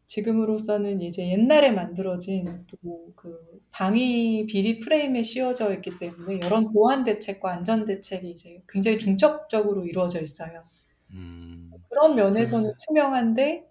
[0.07, 7.53] 지금으로서는 이제 옛날에 만들어진 또 그 방위 비리 프레임에 씌워져 있기 때문에 이런 보안 대책과
[7.53, 10.65] 안전 대책이 이제 굉장히 중첩적으로 이루어져 있어요.
[11.11, 13.67] 음, 그런 면에서는 투명한데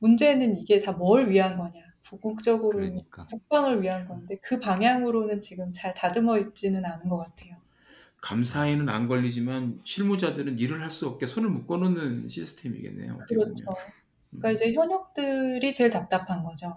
[0.00, 1.80] 문제는 이게 다 뭘 위한 거냐.
[2.08, 3.26] 궁극적으로 그러니까.
[3.26, 7.56] 국방을 위한 건데 그 방향으로는 지금 잘 다듬어 있지는 않은 것 같아요.
[8.20, 13.26] 감사에는 안 걸리지만 실무자들은 일을 할 수 없게 손을 묶어놓는 시스템이겠네요.
[13.28, 13.64] 그렇죠.
[14.40, 16.68] 그러니까 이제 현역들이 제일 답답한 거죠.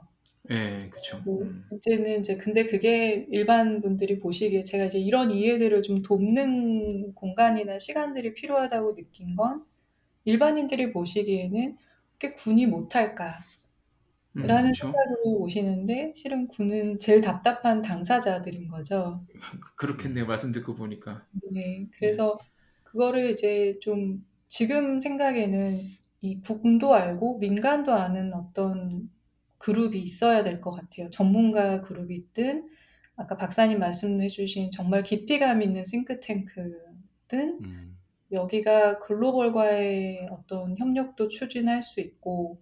[0.49, 1.21] 예, 그렇죠.
[1.23, 1.65] 그 음.
[1.69, 8.33] 문제는 이제 근데 그게 일반 분들이 보시기에 제가 이제 이런 이해들을 좀 돕는 공간이나 시간들이
[8.33, 9.65] 필요하다고 느낀 건
[10.25, 11.77] 일반인들이 보시기에는
[12.19, 13.31] 그게 군이 못할까
[14.35, 14.93] 라는 음, 그렇죠.
[14.93, 19.25] 생각으로 오시는데 실은 군은 제일 답답한 당사자들인 거죠.
[19.77, 20.25] 그렇겠네요.
[20.25, 21.27] 말씀 듣고 보니까.
[21.51, 22.39] 네, 그래서
[22.83, 25.77] 그거를 이제 좀 지금 생각에는
[26.21, 29.09] 이 국군도 알고 민간도 아는 어떤
[29.57, 31.09] 그룹이 있어야 될 것 같아요.
[31.09, 32.69] 전문가 그룹이 있든
[33.15, 37.97] 아까 박사님 말씀해 주신 정말 깊이감 있는 싱크탱크든 음,
[38.31, 42.61] 여기가 글로벌과의 어떤 협력도 추진할 수 있고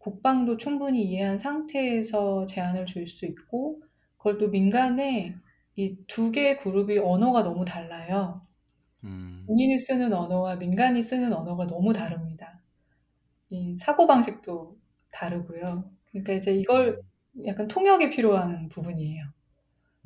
[0.00, 3.82] 국방도 충분히 이해한 상태에서 제안을 줄 수 있고
[4.18, 5.36] 그걸 또 민간에
[5.76, 8.46] 이 두 개의 그룹이 언어가 너무 달라요.
[9.04, 9.44] 음, 음.
[9.46, 12.60] 본인이 쓰는 언어와 민간이 쓰는 언어가 너무 다릅니다.
[13.50, 14.78] 이 사고방식도
[15.12, 15.90] 다르고요.
[16.12, 17.00] 그러니까 이제 이걸
[17.46, 19.24] 약간 통역이 필요한 부분이에요.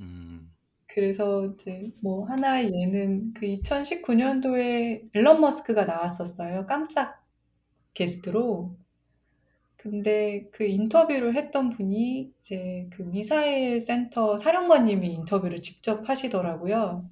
[0.01, 0.53] 음.
[0.87, 6.67] 그래서 이제 뭐 하나의 예는 그 2019년도에 앨런 머스크가 나왔었어요.
[6.67, 7.25] 깜짝
[7.95, 8.77] 게스트로.
[9.85, 17.11] 근데 그 인터뷰를 했던 분이 이제 그 미사일 센터 사령관님이 인터뷰를 직접 하시더라고요.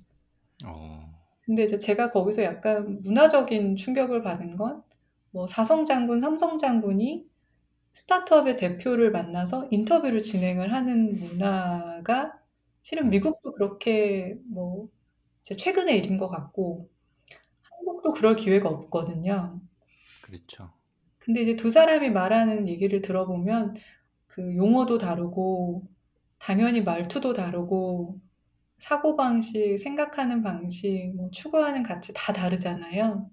[0.65, 1.13] 어.
[1.45, 4.83] 근데 이제 제가 거기서 약간 문화적인 충격을 받은 건
[5.35, 7.27] 뭐 사성 장군, 삼성 장군이
[7.95, 12.39] 스타트업의 대표를 만나서 인터뷰를 진행을 하는 문화가
[12.83, 13.11] 실은 음.
[13.11, 14.89] 미국도 그렇게 뭐
[15.43, 16.91] 이제 최근의 일인 것 같고
[17.63, 19.61] 한국도 그럴 기회가 없거든요.
[20.21, 20.73] 그렇죠.
[21.25, 23.75] 근데 이제 두 사람이 말하는 얘기를 들어보면
[24.27, 25.87] 그 용어도 다르고
[26.39, 28.21] 당연히 말투도 다르고
[28.79, 33.31] 사고방식, 생각하는 방식, 뭐 추구하는 가치 다 다르잖아요.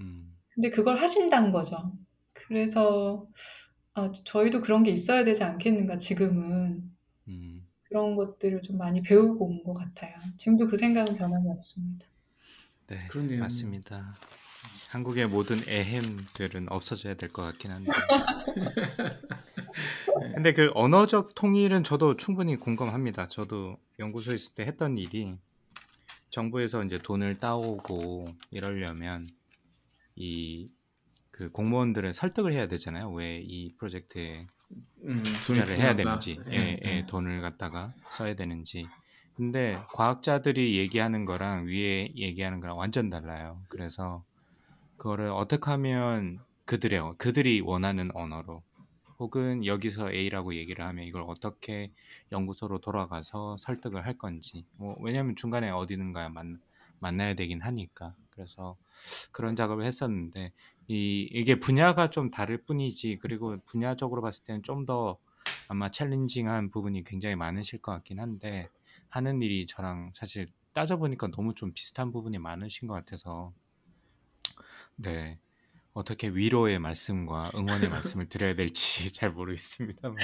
[0.00, 0.36] 음.
[0.48, 1.92] 근데 그걸 하신다는 거죠.
[2.32, 3.28] 그래서
[3.94, 6.82] 아, 저희도 그런 게 있어야 되지 않겠는가, 지금은.
[7.28, 7.68] 음.
[7.84, 10.14] 그런 것들을 좀 많이 배우고 온 것 같아요.
[10.36, 12.06] 지금도 그 생각은 변함이 없습니다.
[12.88, 13.06] 네.
[13.08, 13.40] 그러네요.
[13.40, 14.14] 맞습니다.
[14.90, 17.90] 한국의 모든 애햄들은 없어져야 될 것 같긴 한데.
[20.34, 23.28] 근데 그 언어적 통일은 저도 충분히 공감합니다.
[23.28, 25.36] 저도 연구소에 있을 때 했던 일이
[26.30, 29.28] 정부에서 이제 돈을 따오고 이러려면
[30.16, 30.70] 이
[31.30, 33.12] 그 공무원들은 설득을 해야 되잖아요.
[33.12, 34.48] 왜 이 프로젝트에
[35.04, 35.94] 음, 투자를 해야.
[35.94, 37.06] 되는지, 예, 예, 예, 예.
[37.06, 38.88] 돈을 갖다가 써야 되는지.
[39.36, 43.62] 근데 과학자들이 얘기하는 거랑 위에 얘기하는 거랑 완전 달라요.
[43.68, 44.24] 그래서
[44.98, 48.62] 그거를 어떻게 하면 그들의 어- 그들이 원하는 언어로
[49.18, 51.92] 혹은 여기서 A라고 얘기를 하면 이걸 어떻게
[52.32, 54.66] 연구소로 돌아가서 설득을 할 건지.
[54.76, 56.60] 뭐 왜냐면 중간에 어디든가 만,
[57.00, 58.14] 만나야 되긴 하니까.
[58.30, 58.76] 그래서
[59.32, 60.52] 그런 작업을 했었는데
[60.88, 65.18] 이 이게 분야가 좀 다를 뿐이지 그리고 분야적으로 봤을 때는 좀 더
[65.68, 68.68] 아마 챌린징한 부분이 굉장히 많으실 것 같긴 한데
[69.10, 73.52] 하는 일이 저랑 사실 따져보니까 너무 좀 비슷한 부분이 많으신 것 같아서
[74.98, 75.38] 네
[75.94, 80.16] 어떻게 위로의 말씀과 응원의 말씀을 드려야 될지 잘 모르겠습니다만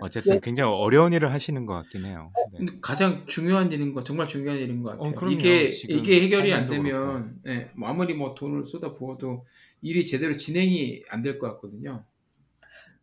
[0.00, 2.32] 어쨌든 굉장히 어려운 일을 하시는 것 같긴 해요.
[2.52, 2.58] 네.
[2.58, 5.12] 근데 가장 중요한 일인 거 정말 중요한 일인 것 같아요.
[5.12, 5.34] 어, 그럼요.
[5.34, 9.46] 이게 이게 해결이 안 되면 예, 뭐 아무리 뭐 돈을 쏟아 부어도
[9.82, 12.04] 일이 제대로 진행이 안 될 것 같거든요.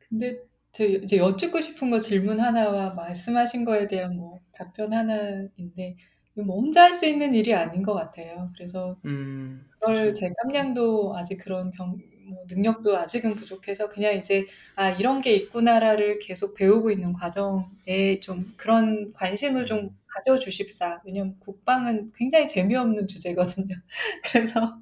[0.10, 0.40] 근데
[0.72, 5.96] 저 이제 여쭙고 싶은 거 질문 하나와 말씀하신 거에 대한 뭐 답변 하나인데
[6.36, 8.52] 이거 뭐 혼자 할 수 있는 일이 아닌 것 같아요.
[8.56, 10.14] 그래서 음, 그걸.
[10.14, 16.20] 제 깜냥도 아직 그런 경, 뭐 능력도 아직은 부족해서 그냥 이제 아 이런 게 있구나라를
[16.20, 21.02] 계속 배우고 있는 과정에 좀 그런 관심을 좀 가져 주십사.
[21.06, 23.76] 왜냐면 국방은 굉장히 재미없는 주제거든요.
[24.24, 24.80] 그래서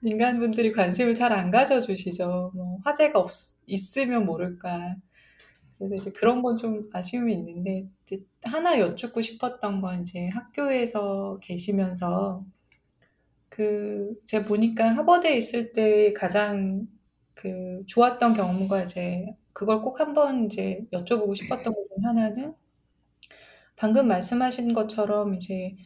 [0.00, 2.52] 민간 분들이 관심을 잘 안 가져 주시죠.
[2.54, 3.30] 뭐 화제가 없,
[3.66, 4.96] 있으면 모를까.
[5.78, 12.44] 그래서 이제 그런 건 좀 아쉬움이 있는데 이제 하나 여쭙고 싶었던 건 이제 학교에서 계시면서
[13.58, 16.86] 그 제가 보니까 하버드에 있을 때 가장
[17.34, 22.54] 그 좋았던 경험과 이제 그걸 꼭 한번 이제 여쭤보고 싶었던 것 중 하나는
[23.76, 25.76] 방금 말씀하신 것처럼 이제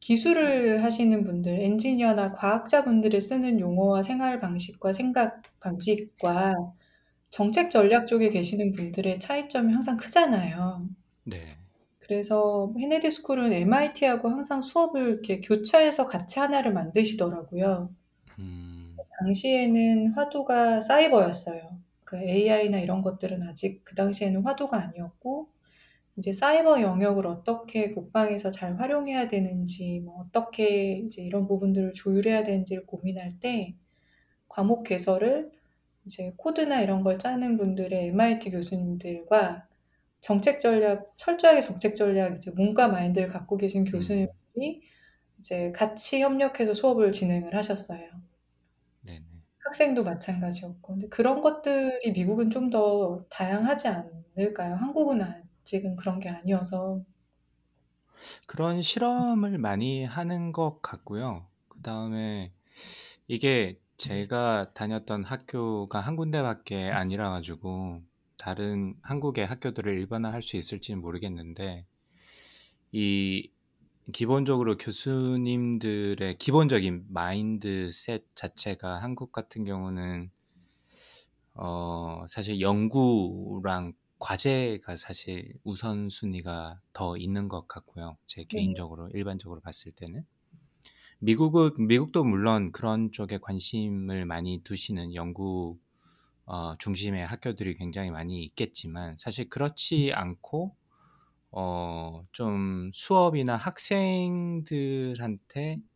[0.00, 6.54] 기술을 하시는 분들, 엔지니어나 과학자분들이 쓰는 용어와 생활 방식과 생각 방식과
[7.30, 10.88] 정책 전략 쪽에 계시는 분들의 차이점이 항상 크잖아요.
[11.24, 11.58] 네.
[12.08, 17.90] 그래서 헤네디 스쿨은 MIT하고 항상 수업을 이렇게 교차해서 같이 하나를 만드시더라고요.
[18.38, 21.78] 음, 당시에는 화두가 사이버였어요.
[22.04, 25.50] 그 AI나 이런 것들은 아직 그 당시에는 화두가 아니었고,
[26.16, 32.86] 이제 사이버 영역을 어떻게 국방에서 잘 활용해야 되는지, 뭐 어떻게 이제 이런 부분들을 조율해야 되는지를
[32.86, 33.74] 고민할 때,
[34.48, 35.52] 과목 개설을
[36.06, 39.67] 이제 코드나 이런 걸 짜는 분들의 MIT 교수님들과
[40.20, 44.82] 정책 전략, 철저하게 정책 전략, 이제 문과 마인드를 갖고 계신 교수님들이
[45.38, 48.00] 이제 같이 협력해서 수업을 진행을 하셨어요.
[49.02, 49.42] 네네.
[49.64, 50.94] 학생도 마찬가지였고.
[50.94, 54.74] 근데 그런 것들이 미국은 좀 더 다양하지 않을까요?
[54.74, 57.02] 한국은 아직은 그런 게 아니어서.
[58.46, 61.46] 그런 실험을 많이 하는 것 같고요.
[61.68, 62.52] 그 다음에
[63.28, 68.02] 이게 제가 다녔던 학교가 한 군데밖에 아니라 가지고
[68.38, 71.86] 다른 한국의 학교들을 일반화할 수 있을지는 모르겠는데
[72.92, 73.50] 이
[74.12, 80.30] 기본적으로 교수님들의 기본적인 마인드셋 자체가 한국 같은 경우는
[81.54, 88.16] 어 사실 연구랑 과제가 사실 우선순위가 더 있는 것 같고요.
[88.26, 88.48] 제 네.
[88.48, 90.24] 개인적으로 일반적으로 봤을 때는
[91.20, 95.78] 미국은 미국도 물론 그런 쪽에 관심을 많이 두시는 연구
[96.50, 100.74] 어, 중심의 학교들이 굉장히 많이 있겠지만 사실 그렇지 않고
[101.50, 104.62] 어, 좀 수업이나 학생들한테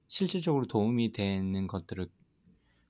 [0.08, 2.08] 실질적으로 도움이 되는 것들을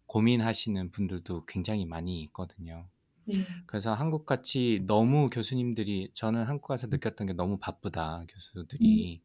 [0.06, 2.88] 고민하시는 분들도 굉장히 많이 있거든요.
[3.24, 3.46] 네.
[3.66, 9.22] 그래서 한국 같이 너무 교수님들이 저는 한국 가서 느꼈던 게 너무 바쁘다 교수들이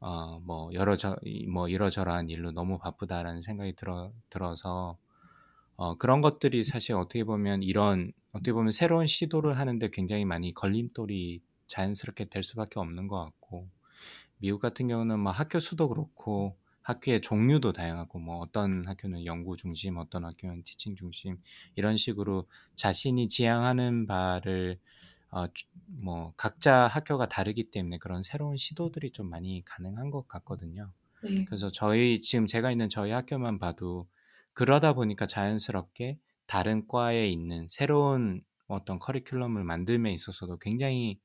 [0.00, 1.16] 어, 뭐 여러 저,
[1.52, 4.98] 뭐 이러저러한 일로 너무 바쁘다라는 생각이 들어 들어서
[5.78, 11.42] 어, 그런 것들이 사실 어떻게 보면 이런 어떻게 보면 새로운 시도를 하는데 굉장히 많이 걸림돌이
[11.68, 13.70] 자연스럽게 될 수밖에 없는 것 같고
[14.38, 19.98] 미국 같은 경우는 뭐 학교 수도 그렇고 학교의 종류도 다양하고 뭐 어떤 학교는 연구 중심,
[19.98, 21.38] 어떤 학교는 티칭 중심
[21.76, 24.80] 이런 식으로 자신이 지향하는 바를
[25.30, 25.46] 어,
[25.86, 30.92] 뭐 각자 학교가 다르기 때문에 그런 새로운 시도들이 좀 많이 가능한 것 같거든요.
[31.20, 31.46] 네.
[31.46, 34.08] 그래서 저희 지금 제가 있는 저희 학교만 봐도
[34.58, 41.20] 그러다 보니까 자연스럽게 다른 과에 있는 새로운 어떤 커리큘럼을 만듦에 있어서도 굉장히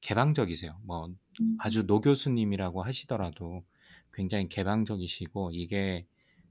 [0.00, 0.80] 개방적이세요.
[0.84, 1.06] 뭐
[1.40, 1.56] 음.
[1.60, 3.64] 아주 노 교수님이라고 하시더라도
[4.12, 6.06] 굉장히 개방적이시고 이게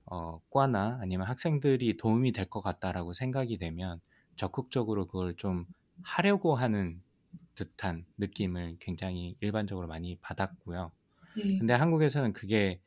[0.05, 3.99] 어, 과나 아니면 학생들이 도움이 될 것 같다라고 생각이 되면
[4.37, 5.65] 적극적으로 그걸 좀
[6.03, 7.01] 하려고 하는
[7.55, 10.93] 듯한 느낌을 굉장히 일반적으로 많이 받았고요.
[11.37, 11.59] 네.
[11.59, 12.81] 근데 한국에서는 그게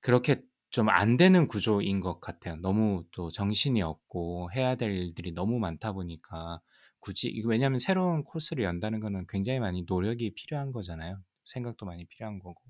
[0.00, 0.42] 그렇게
[0.72, 2.56] 좀 안 되는 구조인 것 같아요.
[2.56, 6.60] 너무 또 정신이 없고 해야 될 일들이 너무 많다 보니까
[7.00, 11.18] 굳이 이거 왜냐하면 새로운 코스를 연다는 거는 굉장히 많이 노력이 필요한 거잖아요.
[11.44, 12.60] 생각도 많이 필요한 거고.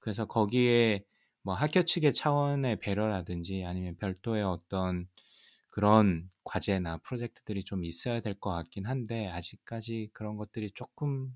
[0.00, 1.04] 그래서 거기에
[1.42, 5.08] 뭐 학교 측의 차원의 배려라든지 아니면 별도의 어떤
[5.70, 11.30] 그런 과제나 프로젝트들이 좀 있어야 될 것 같긴 한데 아직까지 그런 것들이 조금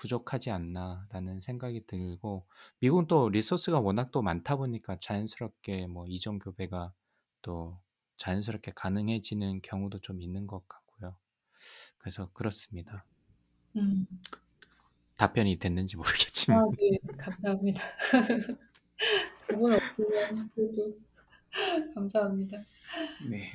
[0.00, 2.46] 부족하지 않나라는 생각이 들고
[2.78, 6.94] 미국은 또 리소스가 워낙 또 많다 보니까 자연스럽게 뭐 이전 교배가
[7.42, 7.78] 또
[8.16, 11.16] 자연스럽게 가능해지는 경우도 좀 있는 것 같고요.
[11.98, 13.04] 그래서 그렇습니다.
[13.76, 14.06] 음.
[15.18, 16.98] 답변이 됐는지 아, 모르겠지만 네.
[17.18, 17.82] 감사합니다.
[19.48, 20.96] 두분 없지만 그래도
[21.94, 22.56] 감사합니다.
[23.28, 23.52] 네.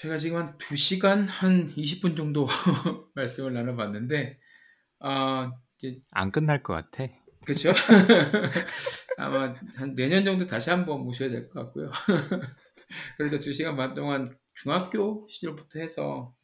[0.00, 2.46] 제가 지금 한 2시간 한 20분 정도
[3.14, 4.38] 말씀을 나눠봤는데
[5.00, 7.12] 아 이제 안 끝날 것 같아.
[7.44, 7.72] 그렇죠?
[9.18, 11.90] 아마 한 내년 정도 다시 한번 모셔야 될 것 같고요.
[13.18, 16.34] 그래도 2시간 반 동안 중학교 시절부터 해서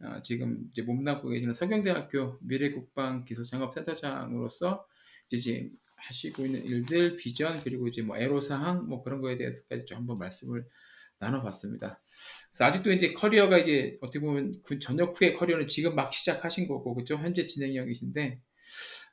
[0.00, 4.86] 어, 지금 이제 몸담고 계시는 서경대학교 미래국방 기술창업센터장으로서
[5.26, 9.98] 이제 지금 하시고 있는 일들, 비전 그리고 이제 뭐 애로사항 뭐 그런 거에 대해서까지 좀
[9.98, 10.66] 한번 말씀을
[11.22, 11.98] 나눠봤습니다.
[12.50, 16.94] 그래서 아직도 이제 커리어가 이제 어떻게 보면 군 전역 후의 커리어는 지금 막 시작하신 거고
[16.94, 17.16] 그죠?
[17.16, 18.40] 현재 진행형이신데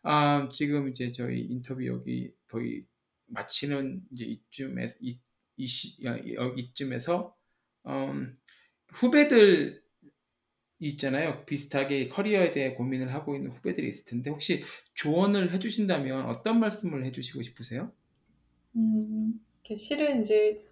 [0.04, 2.86] 아, 지금 이제 저희 인터뷰 여기 거의
[3.28, 5.20] 마치는 이제 이쯤에 이,
[5.58, 5.98] 이 시,
[6.58, 7.36] 이쯤에서
[7.88, 8.38] 음,
[8.90, 9.82] 후배들
[10.80, 11.46] 있잖아요.
[11.46, 17.44] 비슷하게 커리어에 대해 고민을 하고 있는 후배들이 있을 텐데 혹시 조언을 해주신다면 어떤 말씀을 해주시고
[17.44, 17.92] 싶으세요?
[18.76, 19.34] 음,
[19.76, 20.66] 실은 이제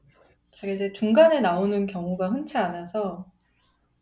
[0.51, 3.31] 제가 이제 중간에 나오는 경우가 흔치 않아서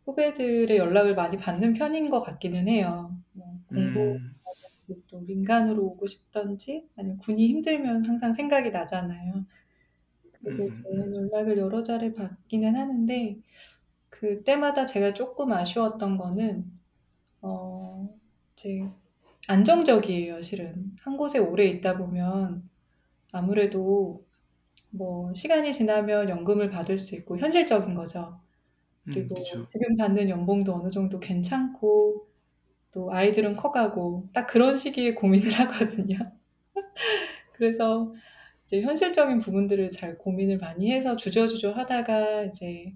[0.06, 3.16] 후배들의 연락을 많이 받는 편인 것 같기는 해요.
[3.32, 4.34] 뭐 공부 음,
[5.08, 9.46] 또 민간으로 오고 싶던지 아니면 군이 힘들면 항상 생각이 나잖아요.
[10.32, 10.82] 그래서 음, 제
[11.16, 13.38] 연락을 여러 자리 받기는 하는데
[14.10, 16.66] 그때마다 제가 조금 아쉬웠던 거는
[17.42, 18.08] 어
[18.54, 18.88] 이제
[19.48, 20.96] 안정적이에요, 실은.
[21.00, 22.68] 한 곳에 오래 있다 보면
[23.32, 24.25] 아무래도
[24.96, 28.40] 뭐 시간이 지나면 연금을 받을 수 있고 현실적인 거죠.
[29.08, 29.64] 음, 그리고 그쵸.
[29.64, 32.28] 지금 받는 연봉도 어느 정도 괜찮고
[32.92, 36.16] 또 아이들은 커가고 딱 그런 시기에 고민을 하거든요.
[37.54, 38.12] 그래서
[38.64, 42.94] 이제 현실적인 부분들을 잘 고민을 많이 해서 주저주저 하다가 이제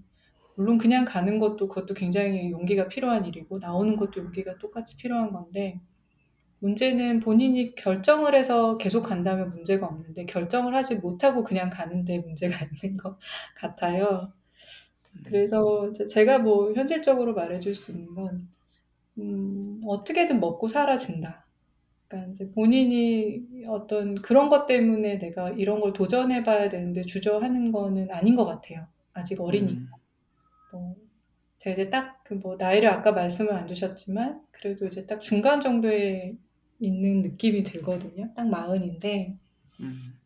[0.55, 5.81] 물론 그냥 가는 것도 그것도 굉장히 용기가 필요한 일이고 나오는 것도 용기가 똑같이 필요한 건데
[6.61, 12.97] 문제는 본인이 결정을 해서 계속 간다면 문제가 없는데 결정을 하지 못하고 그냥 가는데 문제가 있는
[12.97, 13.19] 것
[13.55, 14.33] 같아요.
[15.25, 18.49] 그래서 이제 제가 뭐 현실적으로 말해줄 수 있는 건
[19.19, 21.47] 음, 어떻게든 먹고 살아진다.
[22.07, 28.35] 그러니까 이제 본인이 어떤 그런 것 때문에 내가 이런 걸 도전해봐야 되는데 주저하는 거는 아닌
[28.35, 28.87] 것 같아요.
[29.13, 29.81] 아직 어리니까.
[29.83, 29.87] 음,
[30.71, 30.95] 뭐
[31.59, 36.37] 제가 이제 딱 그 뭐 나이를 아까 말씀을 안 주셨지만 그래도 이제 딱 중간 정도에
[36.85, 38.33] 있는 느낌이 들거든요.
[38.35, 39.37] 딱 마흔인데
[39.79, 40.19] 음,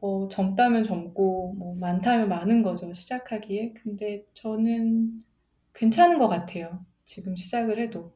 [0.00, 2.92] 뭐 젊다면 젊고 뭐 많다면 많은 거죠.
[2.92, 3.74] 시작하기에.
[3.74, 5.20] 근데 저는
[5.74, 6.84] 괜찮은 것 같아요.
[7.04, 8.12] 지금 시작을 해도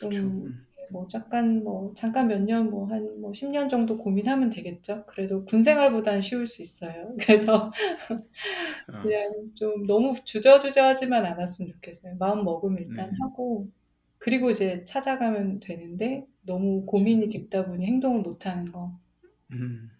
[0.00, 0.28] 그쵸.
[0.30, 5.06] 좀 음, 뭐 잠깐 뭐 잠깐 몇 년 뭐한뭐 10년 정도 고민하면 되겠죠.
[5.06, 7.14] 그래도 군 생활보단 쉬울 수 있어요.
[7.20, 7.72] 그래서
[8.92, 12.16] 어, 그냥 좀 너무 주저주저하지만 않았으면 좋겠어요.
[12.18, 13.18] 마음 먹으면 일단 네.
[13.20, 13.68] 하고
[14.18, 18.98] 그리고 이제 찾아가면 되는데 너무 고민이 깊다 보니 행동을 못 하는 거.
[19.52, 19.90] 음.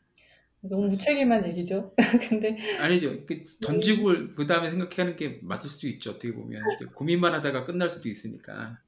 [0.61, 1.94] 너무 무책임한 얘기죠.
[2.28, 3.24] 근데 아니죠.
[3.26, 6.11] 그 던지고 그 다음에 생각하는 게 맞을 수도 있죠.
[6.11, 6.62] 어떻게 보면
[6.94, 8.78] 고민만 하다가 끝날 수도 있으니까.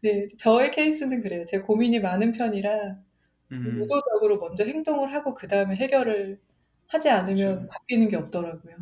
[0.00, 1.44] 네, 저의 케이스는 그래요.
[1.44, 2.96] 제가 고민이 많은 편이라
[3.52, 6.40] 음, 의도적으로 먼저 행동을 하고 그 다음에 해결을
[6.86, 7.68] 하지 않으면 그렇죠.
[7.68, 8.76] 바뀌는 게 없더라고요.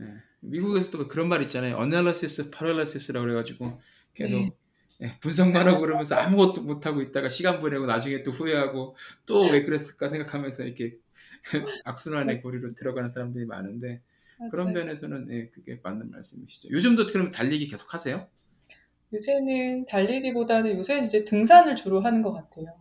[0.00, 0.04] 예.
[0.40, 1.76] 미국에서도 그런 말 있잖아요.
[1.78, 3.80] analysis paralysis,라고 그래가지고
[4.14, 4.50] 계속 네.
[5.02, 8.96] 예, 분석만 하고 그러면서 아무것도 못 하고 있다가 시간 보내고 나중에 또 후회하고
[9.26, 10.98] 또 왜 그랬을까 생각하면서 이렇게
[11.84, 14.02] 악순환의 고리로 들어가는 사람들이 많은데
[14.48, 14.74] 그런 맞아요.
[14.74, 16.70] 면에서는 예, 그게 맞는 말씀이시죠.
[16.70, 18.28] 요즘도 그러면 달리기 계속 하세요?
[19.12, 22.74] 요새는 달리기보다는 요새는 이제 등산을 주로 하는 것 같아요.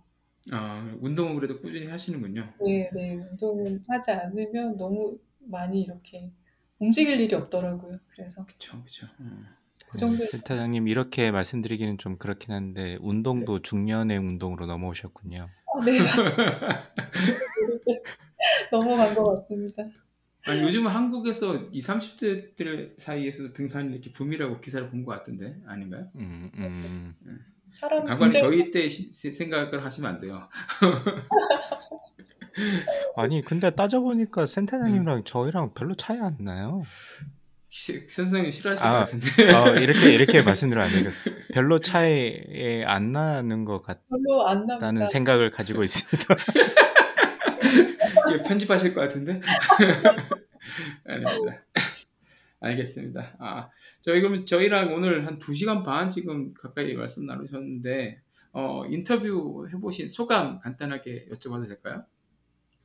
[0.52, 2.54] 아, 운동은 그래도 꾸준히 하시는군요.
[2.60, 3.16] 네, 네.
[3.16, 6.32] 운동을 하지 않으면 너무 많이 이렇게
[6.80, 8.00] 움직일 일이 없더라고요.
[8.10, 9.08] 그래서 그쵸, 그쵸.
[9.20, 9.59] 어.
[9.92, 15.48] 그 정도 센터장님 이렇게 말씀드리기는 좀 그렇긴 한데 운동도 중년의 운동으로 넘어오셨군요.
[15.48, 15.98] 아, 네.
[18.72, 19.84] 넘어간 것 같습니다.
[20.46, 26.08] 아니, 요즘은 한국에서 이 30대들 사이에서도 등산이 이렇게 붐이라고 기사를 본 것 같은데 아닌가요?
[26.18, 27.16] 음, 음.
[27.72, 30.48] 사람 강관님 굉장히 저희 때 시- 생각을 하시면 안 돼요.
[33.16, 36.82] 아니 근데 따져보니까 센터장님이랑 저희랑 별로 차이 안 나요.
[37.70, 39.54] 시- 선생님 싫어하실 것 아, 같은데.
[39.54, 41.12] 어, 이렇게 이렇게 말씀드리면 안 되니까
[41.54, 44.76] 별로 차이 안 나는 것 별로 안 납니다.
[44.76, 46.36] 같다는 생각을 가지고 있습니다.
[48.34, 49.40] 이거 편집하실 것 같은데?
[51.06, 51.64] 아닙니다.
[52.62, 53.36] 알겠습니다.
[53.40, 53.70] 아,
[54.02, 58.20] 저희 그러면 저희랑 오늘 한 2시간 반 지금 가까이 말씀 나누셨는데
[58.52, 62.04] 어, 인터뷰 해보신 소감 간단하게 여쭤봐도 될까요?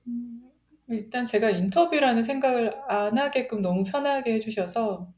[0.06, 0.42] 음,
[0.88, 5.12] 일단 제가 인터뷰라는 생각을 안 하게끔 너무 편하게 해주셔서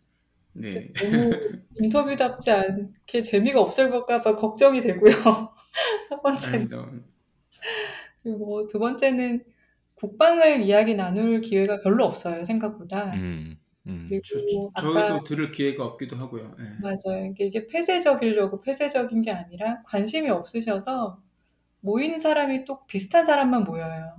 [0.53, 0.93] 네.
[0.93, 1.33] 너무
[1.81, 5.13] 인터뷰답지 않게 재미가 없을까 봐 걱정이 되고요.
[6.09, 6.91] 첫 번째는 아닙니다.
[8.23, 9.45] 그리고 뭐두 번째는
[9.95, 13.15] 국방을 이야기 나눌 기회가 별로 없어요 생각보다.
[13.15, 14.05] 음, 음.
[14.09, 16.55] 그리고 저, 아까 저희도 들을 기회가 없기도 하고요.
[16.59, 16.65] 예.
[16.83, 17.27] 맞아요.
[17.27, 21.21] 이게, 이게 폐쇄적이려고 폐쇄적인 게 아니라 관심이 없으셔서
[21.81, 24.17] 모이는 사람이 또 비슷한 사람만 모여요.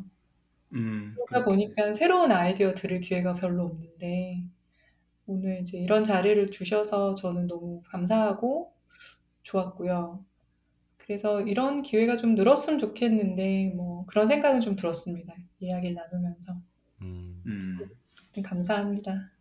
[0.74, 4.44] 음, 그러다 보니까 새로운 아이디어 들을 기회가 별로 없는데
[5.26, 8.74] 오늘 이제 이런 자리를 주셔서 저는 너무 감사하고
[9.44, 10.24] 좋았고요.
[10.98, 15.34] 그래서 이런 기회가 좀 늘었으면 좋겠는데 뭐 그런 생각은 좀 들었습니다.
[15.60, 16.54] 이야기를 나누면서
[17.02, 17.42] 음.
[17.46, 17.78] 음,
[18.22, 19.32] 하여튼 감사합니다.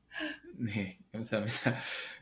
[0.59, 1.75] 네, 감사합니다.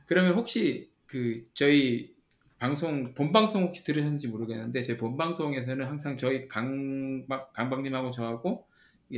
[0.07, 2.15] 그러면 혹시 그 저희
[2.59, 8.67] 방송 본 방송 혹시 들으셨는지 모르겠는데 저희 본 방송에서는 항상 저희 강 강박님하고 저하고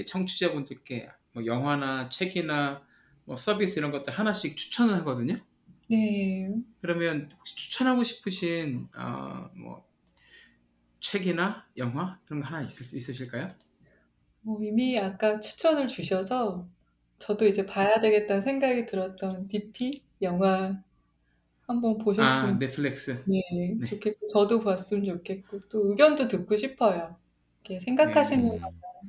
[0.05, 2.83] 청취자분들께 뭐 영화나 책이나
[3.25, 5.41] 뭐 서비스 이런 것들 하나씩 추천을 하거든요.
[5.89, 9.87] 네, 그러면 혹시 추천하고 싶으신 어, 뭐
[11.01, 13.49] 책이나 영화 그런 거 하나 있을 수 있으실까요?
[14.41, 16.67] 뭐 이미 아까 추천을 주셔서
[17.19, 20.83] 저도 이제 봐야 되겠다는 생각이 들었던 DP 영화
[21.67, 23.25] 한번 아, 보셨으면 넷플릭스.
[23.25, 23.43] 네,
[23.79, 23.87] 네.
[23.87, 27.17] 좋겠고 저도 봤으면 좋겠고 또 의견도 듣고 싶어요.
[27.69, 28.61] 이렇게 생각하시는 음.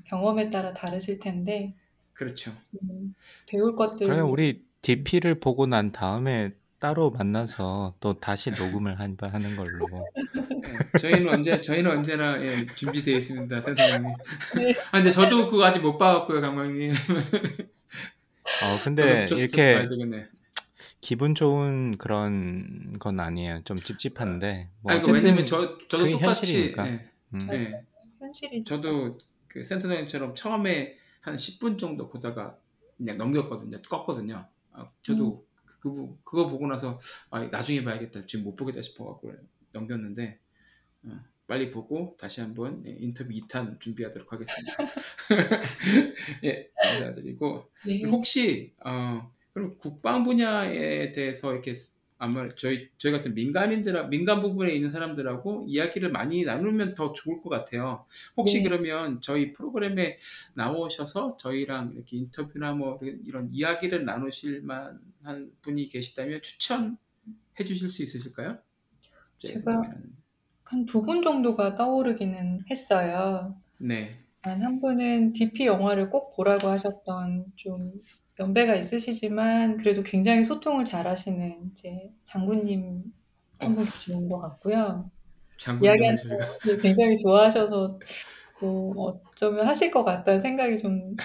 [0.05, 1.74] 경험에 따라 다르실 텐데
[2.14, 2.51] 그렇죠.
[2.82, 3.14] 음,
[3.47, 9.55] 배울 것들 그러면 우리 DP를 보고 난 다음에 따로 만나서 또 다시 녹음을 한- 하는
[9.55, 9.88] 걸로.
[10.16, 14.12] 예, 저희는 언제 저희는 언제나 예, 준비되어 있습니다, 센터장님.
[14.58, 14.74] 네.
[14.91, 16.91] 아, 근데 저도 그거 아직 못 봐갖고요, 강광님.
[18.64, 19.88] 어 근데 좀 이렇게.
[21.01, 23.61] 기분 좋은 그런 건 아니에요.
[23.64, 24.69] 좀 찝찝한데.
[24.81, 26.88] 뭐 아니, 그 어쨌든 왜냐면 저 저도 똑같이 현실이니까.
[26.88, 27.48] 예, 음.
[27.52, 27.81] 예,
[28.28, 29.18] 현실이 저도
[29.48, 32.58] 그 센터장님처럼 처음에 한 10분 정도 보다가
[32.98, 34.45] 그냥 넘겼거든요, 껐거든요.
[34.72, 36.99] 아, 저도 그, 그 그거 보고 나서
[37.30, 39.34] 아, 나중에 봐야겠다, 지금 못 보겠다 싶어갖고
[39.72, 40.40] 넘겼는데
[41.04, 44.76] 어, 빨리 보고 다시 한번 예, 인터뷰 2탄 준비하도록 하겠습니다.
[46.44, 48.04] 예, 감사드리고 네.
[48.04, 51.74] 혹시 어, 그럼 국방 분야에 대해서 이렇게
[52.19, 57.49] 아마 저희 저희 같은 민간인들 민간 부분에 있는 사람들하고 이야기를 많이 나누면 더 좋을 것
[57.49, 58.06] 같아요.
[58.35, 58.64] 혹시 네.
[58.64, 60.18] 그러면 저희 프로그램에
[60.56, 66.98] 나오셔서 저희랑 이렇게 인터뷰나 뭐 이런 이야기를 나누실 만한 분이 계시다면 추천해
[67.65, 68.57] 주실 수 있으실까요?
[69.39, 69.81] 제가-.
[70.64, 73.56] 한 두 분 정도가 떠오르기는 했어요.
[73.77, 74.19] 네.
[74.41, 77.94] 단한 분은 DP 영화를 꼭 보라고 하셨던 좀
[78.39, 83.03] 연배가 있으시지만 그래도 굉장히 소통을 잘하시는 이제 장군님
[83.59, 85.09] 한 분 계시는 것 같고요.
[85.84, 86.18] 이야기하는
[86.64, 87.99] 걸 굉장히 좋아하셔서
[88.61, 91.15] 뭐 어쩌면 하실 것 같다는 생각이 좀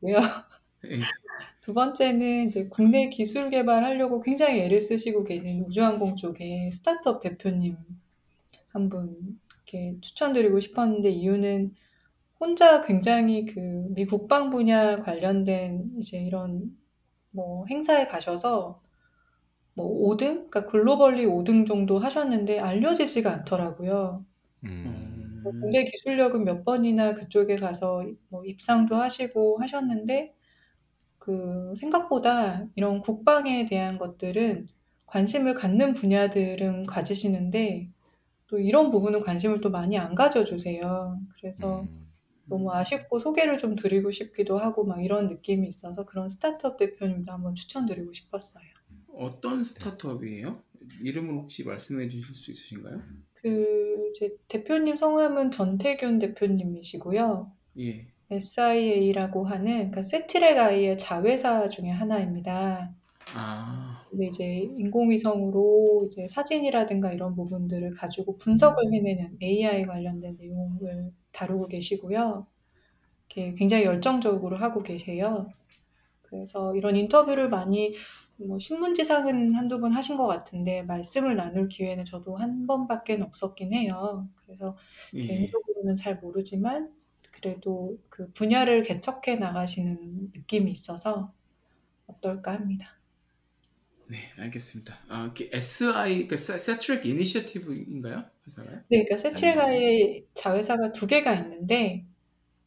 [0.00, 0.18] 들고요.
[0.86, 1.00] 예.
[1.60, 7.76] 두 번째는 이제 국내 기술 개발하려고 굉장히 애를 쓰시고 계신 우주항공 쪽에 스타트업 대표님
[8.72, 11.74] 한 분 이렇게 추천드리고 싶었는데 이유는
[12.40, 13.60] 혼자 굉장히 그
[13.94, 16.76] 미 국방 분야 관련된 이제 이런
[17.32, 18.82] 뭐 행사에 가셔서
[19.74, 24.26] 뭐 5등, 그러니까 글로벌리 5등 정도 하셨는데 알려지지가 않더라고요.
[24.64, 30.34] 음, 뭐 음, 굉장히 기술력은 몇 번이나 그쪽에 가서 뭐 입상도 하시고 하셨는데
[31.18, 34.68] 그 생각보다 이런 국방에 대한 것들은
[35.06, 37.90] 관심을 갖는 분야들은 가지시는데
[38.48, 41.20] 또 이런 부분은 관심을 또 많이 안 가져주세요.
[41.40, 42.09] 그래서 음,
[42.50, 47.54] 너무 아쉽고 소개를 좀 드리고 싶기도 하고 막 이런 느낌이 있어서 그런 스타트업 대표님도 한번
[47.54, 48.64] 추천드리고 싶었어요.
[49.14, 50.62] 어떤 스타트업이에요?
[51.02, 53.00] 이름은 혹시 말씀해 주실 수 있으신가요?
[53.34, 57.52] 그제 대표님 성함은 전태균 대표님이시고요.
[57.78, 58.06] 예.
[58.30, 62.94] SIA라고 하는 그러니까 세트렉 아이의 자회사 중에 하나입니다.
[63.34, 64.44] 아, 근데 이제
[64.78, 72.46] 인공위성으로 이제 사진이라든가 이런 부분들을 가지고 분석을 해내는 AI 관련된 내용을 다루고 계시고요.
[73.28, 75.48] 이렇게 굉장히 열정적으로 하고 계세요.
[76.22, 77.92] 그래서 이런 인터뷰를 많이
[78.36, 84.28] 뭐 신문지상은 한두 번 하신 것 같은데 말씀을 나눌 기회는 저도 한 번밖에 없었긴 해요.
[84.44, 84.76] 그래서
[85.14, 85.26] 예.
[85.26, 86.92] 개인적으로는 잘 모르지만
[87.32, 91.32] 그래도 그 분야를 개척해 나가시는 느낌이 있어서
[92.06, 92.99] 어떨까 합니다.
[94.10, 94.98] 네, 알겠습니다.
[95.08, 98.24] 아, 그 SI, 그 세트랙 이니셔티브인가요?
[98.44, 98.80] 회사가요?
[98.88, 102.04] 네, 그러니까 세트레가의 자회사가 두 개가 있는데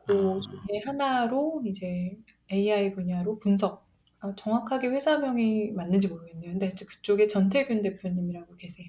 [0.06, 0.40] 그 아.
[0.40, 2.18] 중에 하나로 이제
[2.50, 3.86] AI 분야로 분석.
[4.22, 6.52] 아, 정확하게 회사명이 맞는지 모르겠네요.
[6.54, 8.88] 근데 그쪽에 전태균 대표님이라고 계세요.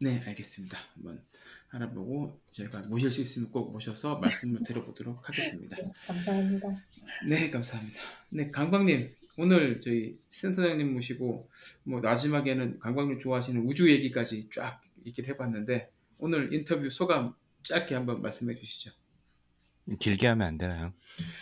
[0.00, 0.78] 네, 알겠습니다.
[0.94, 1.20] 한번
[1.70, 5.76] 알아보고 제가 모실 수 있으면 꼭 모셔서 말씀을 드려보도록 하겠습니다.
[5.76, 6.68] 네, 감사합니다.
[7.28, 8.00] 네, 감사합니다.
[8.30, 11.48] 네, 강광님 오늘 저희 센터장님 모시고
[11.84, 17.32] 뭐 마지막에는 강광님 좋아하시는 우주 얘기까지 쫙 얘기를 해봤는데 오늘 인터뷰 소감
[17.62, 18.90] 짧게 한번 말씀해 주시죠.
[20.00, 20.92] 길게 하면 안 되나요?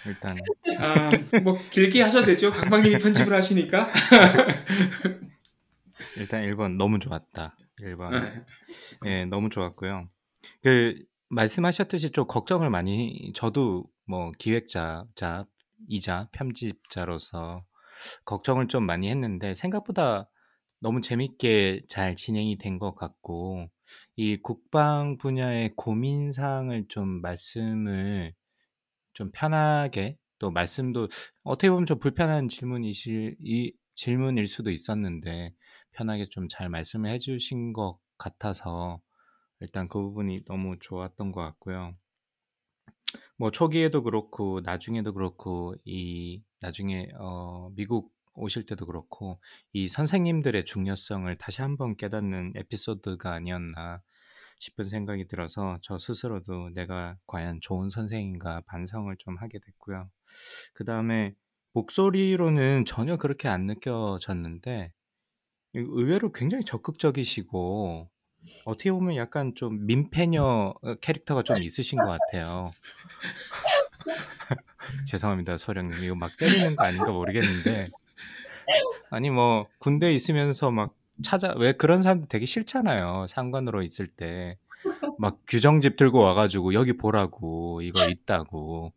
[0.07, 0.37] 일단
[0.79, 1.11] 아,
[1.43, 2.53] 뭐 길게 하셔도 되죠.
[2.53, 3.91] 강광님이 편집을 하시니까.
[6.19, 7.57] 일단 1번 너무 좋았다.
[7.81, 8.11] 1번.
[8.11, 8.45] 네.
[9.07, 10.11] 예, 너무 좋았고요.
[10.63, 15.47] 그 말씀하셨듯이 좀 걱정을 많이 저도 뭐 기획자이자
[16.33, 17.65] 편집자로서
[18.25, 20.31] 걱정을 좀 많이 했는데 생각보다
[20.81, 23.69] 너무 재밌게 잘 진행이 된 것 같고
[24.17, 28.35] 이 국방 분야의 고민 사항을 좀 말씀을
[29.15, 31.09] 좀 편하게 또 말씀도
[31.45, 35.53] 어떻게 보면 좀 불편한 질문이실 이 질문일 수도 있었는데
[35.93, 39.01] 편하게 좀 잘 말씀을 해 주신 것 같아서
[39.61, 41.97] 일단 그 부분이 너무 좋았던 것 같고요.
[43.39, 49.41] 뭐 초기에도 그렇고 나중에도 그렇고 이 나중에 어 미국 오실 때도 그렇고
[49.73, 54.03] 이 선생님들의 중요성을 다시 한번 깨닫는 에피소드가 아니었나
[54.59, 60.09] 싶은 생각이 들어서 저 스스로도 내가 과연 좋은 선생인가 반성을 좀 하게 됐고요.
[60.75, 61.35] 그 다음에
[61.73, 64.93] 목소리로는 전혀 그렇게 안 느껴졌는데
[65.75, 68.11] 의외로 굉장히 적극적이시고
[68.65, 72.73] 어떻게 보면 약간 좀 민폐녀 캐릭터가 좀 있으신 것 같아요.
[75.07, 76.05] 죄송합니다, 소령님.
[76.05, 77.89] 이거 막 때리는 거 아닌가 모르겠는데.
[79.11, 83.27] 아니, 뭐, 군대 있으면서 막 찾아, 왜 그런 사람들 되게 싫잖아요.
[83.29, 84.59] 상관으로 있을 때.
[85.19, 88.93] 막 규정집 들고 와가지고 여기 보라고, 이거 있다고.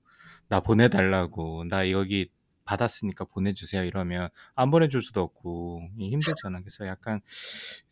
[0.48, 1.66] 나 보내달라고.
[1.70, 2.30] 나 여기
[2.66, 3.84] 받았으니까 보내주세요.
[3.84, 6.60] 이러면 안 보내줄 수도 없고 힘들잖아.
[6.60, 7.22] 그래서 약간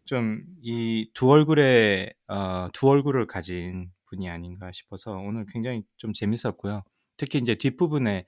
[0.08, 6.84] 좀 이 두 얼굴의 어, 두 얼굴을 가진 분이 아닌가 싶어서 오늘 굉장히 좀 재밌었고요.
[7.18, 8.26] 특히 이제 뒷부분에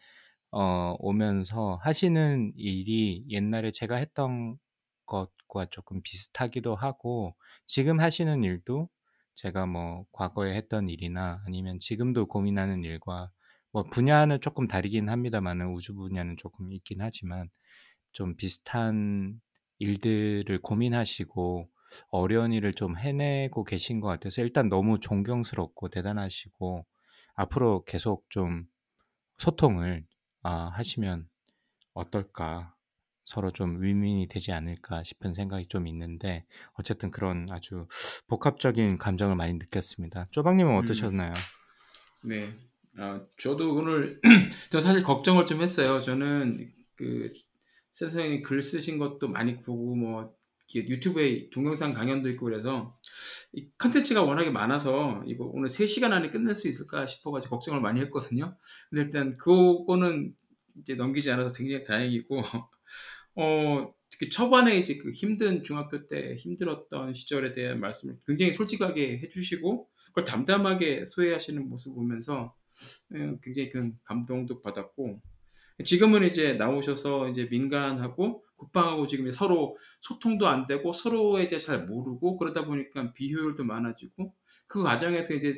[0.52, 4.58] 어, 오면서 하시는 일이 옛날에 제가 했던
[5.06, 7.36] 것과 조금 비슷하기도 하고
[7.66, 8.90] 지금 하시는 일도
[9.36, 13.32] 제가 뭐 과거에 했던 일이나 아니면 지금도 고민하는 일과
[13.72, 17.50] 뭐 분야는 조금 다르긴 합니다만은 우주 분야는 조금 있긴 하지만
[18.12, 19.40] 좀 비슷한
[19.80, 21.70] 일들을 고민하시고
[22.10, 26.86] 어려운 일을 좀 해내고 계신 것 같아서 일단 너무 존경스럽고 대단하시고
[27.36, 28.66] 앞으로 계속 좀
[29.38, 30.06] 소통을
[30.44, 31.28] 아, 하시면
[31.94, 32.76] 어떨까
[33.24, 37.88] 서로 좀 윈윈이 되지 않을까 싶은 생각이 좀 있는데 어쨌든 그런 아주
[38.28, 40.28] 복합적인 감정을 많이 느꼈습니다.
[40.32, 41.34] 쪼박님은 어떠셨나요?
[42.26, 42.54] 음, 네,
[42.98, 44.20] 아, 저도 오늘
[44.72, 46.02] 저 사실 걱정을 좀 했어요.
[46.02, 47.32] 저는 그
[48.00, 50.34] 세상에 글 쓰신 것도 많이 보고 뭐
[50.74, 52.98] 유튜브에 동영상 강연도 있고 그래서
[53.52, 58.56] 이 컨텐츠가 워낙에 많아서 이거 오늘 3시간 안에 끝낼 수 있을까 싶어가지고 걱정을 많이 했거든요.
[58.90, 60.34] 근데 일단 그거는
[60.80, 62.42] 이제 넘기지 않아서 굉장히 다행이고
[63.36, 69.90] 어 특히 초반에 이제 그 힘든 중학교 때 힘들었던 시절에 대한 말씀을 굉장히 솔직하게 해주시고
[70.08, 72.56] 그걸 담담하게 소외하시는 모습 보면서
[73.14, 75.22] 예, 굉장히 큰 감동도 받았고
[75.86, 82.38] 지금은 이제 나오셔서 이제 민간하고 국방하고 지금 서로 소통도 안 되고 서로에 이제 잘 모르고
[82.38, 84.34] 그러다 보니까 비효율도 많아지고
[84.68, 85.56] 그 과정에서 이제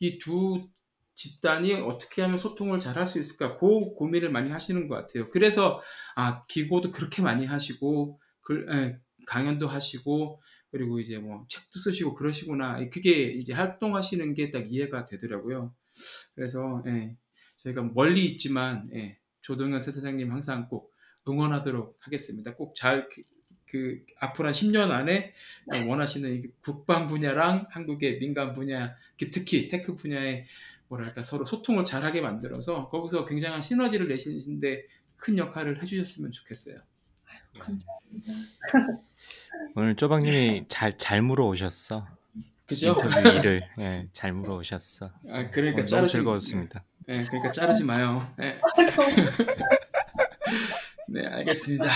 [0.00, 0.68] 이 두
[1.14, 5.26] 집단이 어떻게 하면 소통을 잘 할 수 있을까 그 고민을 많이 하시는 것 같아요.
[5.28, 5.80] 그래서
[6.16, 10.40] 아 기고도 그렇게 많이 하시고 글, 에, 강연도 하시고
[10.70, 15.74] 그리고 이제 뭐 책도 쓰시고 그러시구나 그게 이제 활동하시는 게 딱 이해가 되더라고요.
[16.34, 17.16] 그래서 예,
[17.58, 20.92] 저희가 멀리 있지만 예, 조동현 세사장님 항상 꼭
[21.28, 22.54] 응원하도록 하겠습니다.
[22.54, 23.22] 꼭 잘 그,
[23.66, 25.34] 그 앞으로 한 10년 안에
[25.88, 30.46] 원하시는 이 국방 분야랑 한국의 민간 분야, 그 특히 tech 분야에
[30.88, 34.86] 뭐랄까 서로 소통을 잘하게 만들어서 거기서 굉장한 시너지를 내시는데
[35.16, 36.80] 큰 역할을 해주셨으면 좋겠어요.
[37.58, 38.32] 감사합니다.
[39.76, 42.06] 오늘 조박님이 잘, 잘 물어오셨어.
[42.66, 42.88] 그죠?
[42.88, 45.12] 인터뷰 일을 예, 잘 물어오셨어.
[45.30, 46.84] 아, 그러니까 너무 즐거웠습니다.
[47.06, 48.32] 네, 그러니까 자르지 마요.
[48.38, 48.58] 네,
[51.08, 51.86] 네 알겠습니다.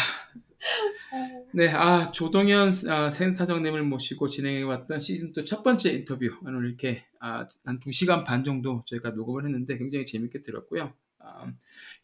[1.55, 7.79] 네, 아 조동현 아, 센터장님을 모시고 진행해왔던 시즌 2첫 번째 인터뷰 오늘 이렇게 아, 한
[7.81, 10.93] 2 시간 반 정도 저희가 녹음을 했는데 굉장히 재밌게 들었고요.
[11.19, 11.53] 아,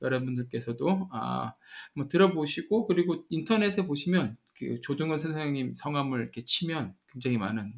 [0.01, 1.55] 여러분들께서도 아,
[1.95, 7.73] 뭐 들어보시고 그리고 인터넷에 보시면 그 조동현 선생님 성함을 이렇게 치면 굉장히 많은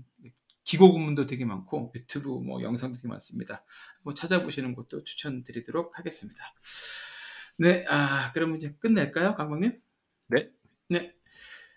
[0.65, 3.65] 기고 구문도 되게 많고 유튜브 뭐 영상도 되게 많습니다.
[4.03, 6.43] 뭐 찾아보시는 것도 추천드리도록 하겠습니다.
[7.59, 9.81] 네, 아 그러면 이제 끝낼까요, 강박님?
[10.29, 10.51] 네.
[10.89, 11.15] 네.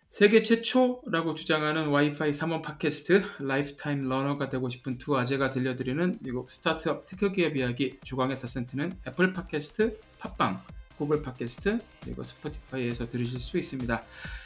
[0.10, 7.06] 세계 최초라고 주장하는 와이파이 3원 팟캐스트 lifetime learner가 되고 싶은 두 아재가 들려드리는 미국 스타트업
[7.06, 10.64] tech 기업 이야기 조광의 서센트는 애플 팟캐스트, 팟빵,
[10.98, 14.02] 구글 팟캐스트 그리고 스포티파이에서 들으실 수 있습니다.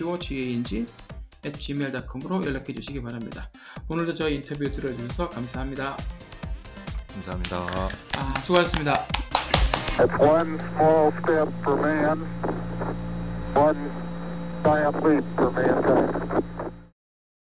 [1.43, 3.51] gmail.com으로 연락해 주시기 바랍니다.
[3.89, 5.97] 오늘도 저희 인터뷰 들어주셔서 감사합니다.
[7.13, 7.59] 감사합니다.
[8.17, 9.07] 아, 수고하셨습니다.
[9.99, 12.27] It's one small step for man,
[13.55, 13.91] one
[14.63, 16.50] giant leap for mankind.